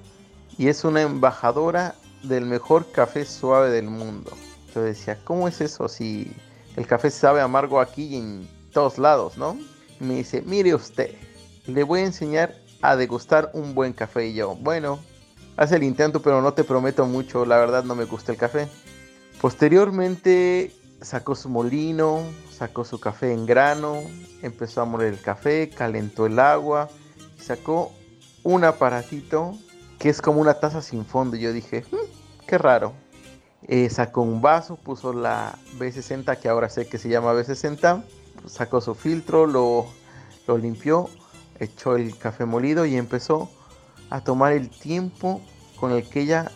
y 0.56 0.68
es 0.68 0.84
una 0.84 1.02
embajadora 1.02 1.96
del 2.22 2.46
mejor 2.46 2.88
café 2.92 3.24
suave 3.24 3.70
del 3.70 3.90
mundo. 3.90 4.30
Yo 4.72 4.82
decía, 4.82 5.18
¿cómo 5.24 5.48
es 5.48 5.60
eso 5.60 5.88
si 5.88 6.32
el 6.78 6.86
café 6.86 7.10
sabe 7.10 7.40
amargo 7.40 7.80
aquí 7.80 8.14
en 8.14 8.48
todos 8.72 8.98
lados, 8.98 9.36
no? 9.36 9.58
Y 10.00 10.04
me 10.04 10.14
dice, 10.14 10.42
mire 10.42 10.76
usted, 10.76 11.12
le 11.66 11.82
voy 11.82 12.00
a 12.00 12.04
enseñar 12.04 12.54
a 12.82 12.94
degustar 12.94 13.50
un 13.52 13.74
buen 13.74 13.92
café. 13.92 14.28
Y 14.28 14.34
yo, 14.34 14.54
bueno, 14.54 15.00
hace 15.56 15.74
el 15.74 15.82
intento, 15.82 16.22
pero 16.22 16.40
no 16.40 16.54
te 16.54 16.62
prometo 16.62 17.04
mucho, 17.04 17.44
la 17.44 17.56
verdad 17.56 17.82
no 17.82 17.96
me 17.96 18.04
gusta 18.04 18.30
el 18.30 18.38
café. 18.38 18.68
Posteriormente 19.40 20.72
sacó 21.02 21.34
su 21.34 21.48
molino, 21.48 22.22
sacó 22.56 22.84
su 22.84 23.00
café 23.00 23.32
en 23.32 23.44
grano, 23.44 24.00
empezó 24.42 24.80
a 24.80 24.84
moler 24.84 25.14
el 25.14 25.20
café, 25.20 25.70
calentó 25.70 26.26
el 26.26 26.38
agua 26.38 26.88
y 27.36 27.42
sacó 27.42 27.92
un 28.44 28.62
aparatito 28.62 29.58
que 29.98 30.10
es 30.10 30.22
como 30.22 30.40
una 30.40 30.54
taza 30.54 30.80
sin 30.80 31.04
fondo. 31.04 31.36
Yo 31.36 31.52
dije, 31.52 31.84
hmm, 31.90 32.46
qué 32.46 32.56
raro. 32.56 32.94
Eh, 33.66 33.90
sacó 33.90 34.22
un 34.22 34.40
vaso, 34.40 34.76
puso 34.76 35.12
la 35.12 35.58
B60 35.78 36.38
que 36.38 36.48
ahora 36.48 36.68
sé 36.68 36.86
que 36.86 36.98
se 36.98 37.08
llama 37.08 37.34
B60, 37.34 38.04
sacó 38.46 38.80
su 38.80 38.94
filtro, 38.94 39.46
lo, 39.46 39.86
lo 40.46 40.58
limpió, 40.58 41.10
echó 41.58 41.96
el 41.96 42.16
café 42.16 42.44
molido 42.44 42.86
y 42.86 42.96
empezó 42.96 43.50
a 44.10 44.22
tomar 44.22 44.52
el 44.52 44.70
tiempo 44.70 45.40
con 45.78 45.92
el 45.92 46.08
que 46.08 46.20
ella 46.20 46.50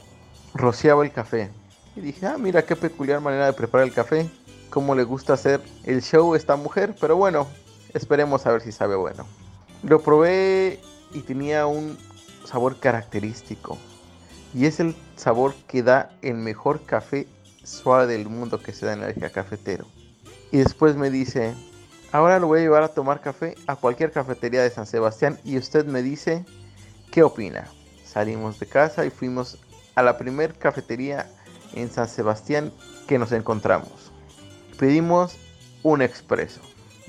rociaba 0.55 1.05
el 1.05 1.13
café. 1.13 1.51
Y 1.97 2.01
dije, 2.01 2.27
ah, 2.27 2.39
mira 2.39 2.63
qué 2.63 2.77
peculiar 2.77 3.21
manera 3.21 3.47
de 3.47 3.53
preparar 3.53 3.87
el 3.87 3.93
café 3.93 4.31
cómo 4.73 4.95
le 4.95 5.05
gusta 5.05 5.35
hacer 5.35 5.61
el 5.85 6.01
show 6.01 6.35
esta 6.35 6.57
mujer, 6.57 6.97
pero 6.99 7.15
bueno, 7.15 7.47
esperemos 7.93 8.47
a 8.47 8.53
ver 8.53 8.63
si 8.63 8.73
sabe 8.73 8.97
bueno. 8.97 9.27
Lo 9.83 10.01
probé 10.01 10.81
y 11.13 11.21
tenía 11.21 11.67
un 11.67 11.99
sabor 12.47 12.81
característico. 12.81 13.77
Y 14.55 14.67
es 14.67 14.81
el 14.81 14.95
sabor 15.17 15.55
que 15.67 15.83
da 15.83 16.11
el 16.23 16.35
mejor 16.35 16.85
café 16.85 17.27
suave 17.63 18.07
del 18.07 18.29
mundo 18.29 18.61
que 18.61 18.73
se 18.73 18.87
da 18.87 18.93
en 18.93 19.01
la 19.01 19.11
eje 19.11 19.31
cafetero. 19.31 19.87
Y 20.51 20.59
después 20.59 20.97
me 20.97 21.11
dice, 21.11 21.55
ahora 22.11 22.39
lo 22.39 22.49
voy 22.49 22.61
a 22.61 22.63
llevar 22.63 22.83
a 22.83 22.89
tomar 22.89 23.21
café 23.21 23.55
a 23.67 23.77
cualquier 23.77 24.13
cafetería 24.13 24.63
de 24.63 24.71
San 24.71 24.87
Sebastián 24.87 25.39
y 25.45 25.57
usted 25.57 25.87
me 25.87 26.03
dice, 26.03 26.45
¿qué 27.11 27.23
opina? 27.23 27.67
Salimos 28.05 28.59
de 28.61 28.67
casa 28.67 29.07
y 29.07 29.11
fuimos 29.11 29.59
a 29.95 30.03
la 30.03 30.19
primer 30.19 30.55
cafetería 30.55 31.31
en 31.75 31.91
San 31.91 32.09
Sebastián 32.09 32.73
que 33.07 33.19
nos 33.19 33.33
encontramos 33.33 34.13
pedimos 34.83 35.37
un 35.85 36.03
expreso. 36.03 36.61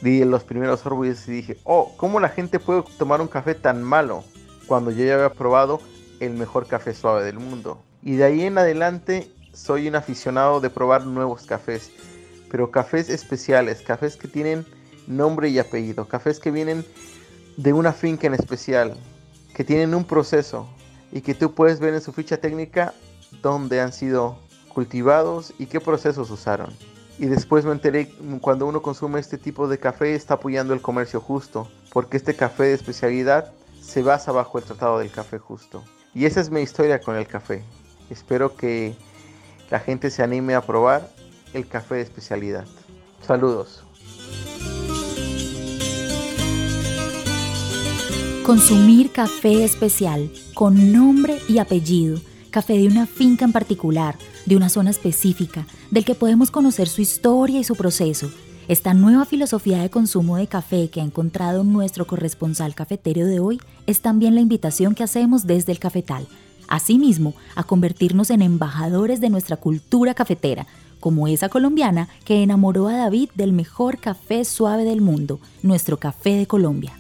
Di 0.01 0.23
los 0.25 0.43
primeros 0.43 0.82
sorbos 0.82 1.27
y 1.27 1.32
dije, 1.32 1.58
oh, 1.63 1.91
¿cómo 1.97 2.19
la 2.19 2.29
gente 2.29 2.60
puede 2.60 2.84
tomar 2.99 3.19
un 3.19 3.27
café 3.27 3.56
tan 3.56 3.82
malo 3.82 4.23
cuando 4.67 4.91
yo 4.91 5.03
ya 5.03 5.15
había 5.15 5.32
probado 5.32 5.82
el 6.25 6.33
mejor 6.33 6.67
café 6.67 6.93
suave 6.93 7.23
del 7.23 7.39
mundo? 7.39 7.81
Y 8.01 8.15
de 8.15 8.23
ahí 8.25 8.41
en 8.41 8.57
adelante 8.57 9.31
soy 9.53 9.88
un 9.88 9.95
aficionado 9.95 10.59
de 10.59 10.69
probar 10.69 11.05
nuevos 11.05 11.43
cafés, 11.45 11.91
pero 12.49 12.71
cafés 12.71 13.09
especiales, 13.09 13.81
cafés 13.81 14.15
que 14.15 14.27
tienen 14.27 14.65
nombre 15.07 15.49
y 15.49 15.59
apellido, 15.59 16.07
cafés 16.07 16.39
que 16.39 16.51
vienen 16.51 16.86
de 17.57 17.73
una 17.73 17.93
finca 17.93 18.27
en 18.27 18.33
especial, 18.33 18.95
que 19.53 19.63
tienen 19.63 19.93
un 19.93 20.05
proceso 20.05 20.67
y 21.12 21.21
que 21.21 21.36
tú 21.36 21.53
puedes 21.53 21.79
ver 21.79 21.93
en 21.93 22.01
su 22.01 22.12
ficha 22.12 22.38
técnica 22.38 22.93
dónde 23.41 23.81
han 23.81 23.93
sido 23.93 24.38
cultivados 24.69 25.53
y 25.59 25.67
qué 25.67 25.79
procesos 25.79 26.31
usaron. 26.31 26.73
Y 27.19 27.27
después 27.27 27.63
me 27.63 27.71
enteré, 27.71 28.12
cuando 28.41 28.65
uno 28.65 28.81
consume 28.81 29.19
este 29.19 29.38
tipo 29.38 29.67
de 29.67 29.77
café 29.77 30.15
está 30.15 30.36
apoyando 30.36 30.73
el 30.73 30.81
comercio 30.81 31.21
justo, 31.21 31.69
porque 31.91 32.17
este 32.17 32.36
café 32.36 32.63
de 32.63 32.73
especialidad 32.73 33.53
se 33.81 34.01
basa 34.01 34.31
bajo 34.31 34.57
el 34.57 34.63
Tratado 34.63 34.97
del 34.97 35.12
Café 35.12 35.38
Justo. 35.38 35.83
Y 36.15 36.26
esa 36.26 36.41
es 36.41 36.49
mi 36.49 36.62
historia 36.62 37.02
con 37.02 37.15
el 37.15 37.28
café. 37.28 37.63
Espero 38.10 38.56
que 38.56 38.95
la 39.71 39.80
gente 39.80 40.10
se 40.10 40.21
anime 40.21 40.54
a 40.54 40.62
probar 40.62 41.10
el 41.54 41.67
café 41.67 41.95
de 41.95 42.02
especialidad. 42.02 42.65
Saludos. 43.26 43.84
Consumir 48.45 49.12
café 49.12 49.63
especial, 49.63 50.30
con 50.54 50.91
nombre 50.91 51.39
y 51.47 51.60
apellido, 51.60 52.19
café 52.52 52.73
de 52.73 52.88
una 52.88 53.08
finca 53.08 53.45
en 53.45 53.54
particular, 53.54 54.17
de 54.45 54.58
una 54.58 54.67
zona 54.67 54.89
específica, 54.89 55.65
del 55.91 56.04
que 56.04 56.13
podemos 56.13 56.52
conocer 56.52 56.89
su 56.89 57.02
historia 57.02 57.60
y 57.60 57.63
su 57.63 57.76
proceso. 57.76 58.30
Esta 58.69 58.93
nueva 58.93 59.26
filosofía 59.26 59.82
de 59.82 59.89
consumo 59.89 60.38
de 60.38 60.47
café 60.47 60.89
que 60.89 61.02
ha 61.02 61.04
encontrado 61.04 61.65
nuestro 61.65 62.08
corresponsal 62.08 62.73
cafetero 62.76 63.26
de 63.26 63.41
hoy 63.41 63.60
es 63.88 64.02
también 64.02 64.36
la 64.36 64.41
invitación 64.41 64.95
que 64.95 65.04
hacemos 65.04 65.45
desde 65.45 65.73
el 65.73 65.80
cafetal, 65.80 66.26
asimismo 66.69 67.34
a 67.56 67.65
convertirnos 67.65 68.30
en 68.30 68.41
embajadores 68.41 69.19
de 69.19 69.30
nuestra 69.30 69.58
cultura 69.58 70.13
cafetera, 70.13 70.65
como 71.02 71.28
esa 71.28 71.49
colombiana 71.49 72.08
que 72.23 72.41
enamoró 72.41 72.88
a 72.88 72.95
David 72.95 73.32
del 73.36 73.52
mejor 73.52 73.97
café 73.97 74.45
suave 74.45 74.86
del 74.86 75.02
mundo, 75.02 75.41
nuestro 75.62 75.97
café 75.99 76.38
de 76.38 76.47
Colombia. 76.47 76.93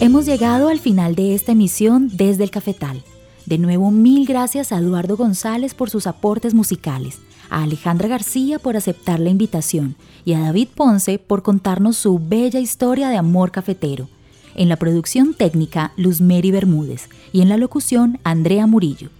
Hemos 0.00 0.24
llegado 0.24 0.68
al 0.68 0.78
final 0.78 1.14
de 1.14 1.34
esta 1.34 1.52
emisión 1.52 2.08
desde 2.14 2.44
el 2.44 2.50
cafetal. 2.50 3.02
De 3.44 3.58
nuevo, 3.58 3.90
mil 3.90 4.26
gracias 4.26 4.72
a 4.72 4.78
Eduardo 4.78 5.16
González 5.18 5.74
por 5.74 5.90
sus 5.90 6.06
aportes 6.06 6.54
musicales, 6.54 7.20
a 7.50 7.62
Alejandra 7.62 8.08
García 8.08 8.58
por 8.58 8.76
aceptar 8.76 9.20
la 9.20 9.30
invitación 9.30 9.96
y 10.24 10.34
a 10.34 10.40
David 10.40 10.68
Ponce 10.74 11.18
por 11.18 11.42
contarnos 11.42 11.96
su 11.96 12.18
bella 12.18 12.60
historia 12.60 13.08
de 13.08 13.16
amor 13.16 13.50
cafetero. 13.50 14.08
En 14.54 14.68
la 14.68 14.76
producción 14.76 15.34
técnica, 15.34 15.92
Luz 15.96 16.20
Mary 16.20 16.50
Bermúdez 16.50 17.08
y 17.32 17.42
en 17.42 17.48
la 17.48 17.58
locución, 17.58 18.18
Andrea 18.24 18.66
Murillo. 18.66 19.10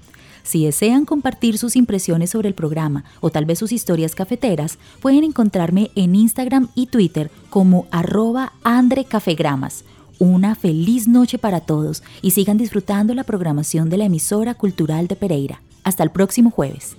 Si 0.46 0.64
desean 0.64 1.04
compartir 1.04 1.58
sus 1.58 1.74
impresiones 1.74 2.30
sobre 2.30 2.48
el 2.48 2.54
programa 2.54 3.04
o 3.20 3.30
tal 3.30 3.44
vez 3.44 3.58
sus 3.58 3.72
historias 3.72 4.14
cafeteras, 4.14 4.78
pueden 5.00 5.24
encontrarme 5.24 5.90
en 5.96 6.14
Instagram 6.14 6.68
y 6.76 6.86
Twitter 6.86 7.32
como 7.50 7.86
arroba 7.90 8.52
andrecafegramas 8.62 9.84
Una 10.18 10.54
feliz 10.54 11.08
noche 11.08 11.36
para 11.36 11.60
todos 11.60 12.02
y 12.22 12.30
sigan 12.30 12.56
disfrutando 12.56 13.12
la 13.12 13.24
programación 13.24 13.90
de 13.90 13.98
la 13.98 14.04
emisora 14.04 14.54
cultural 14.54 15.08
de 15.08 15.16
Pereira. 15.16 15.60
Hasta 15.82 16.04
el 16.04 16.10
próximo 16.10 16.50
jueves. 16.50 16.96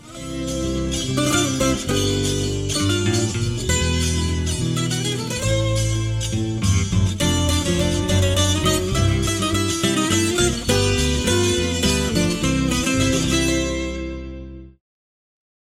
Música 0.87 2.46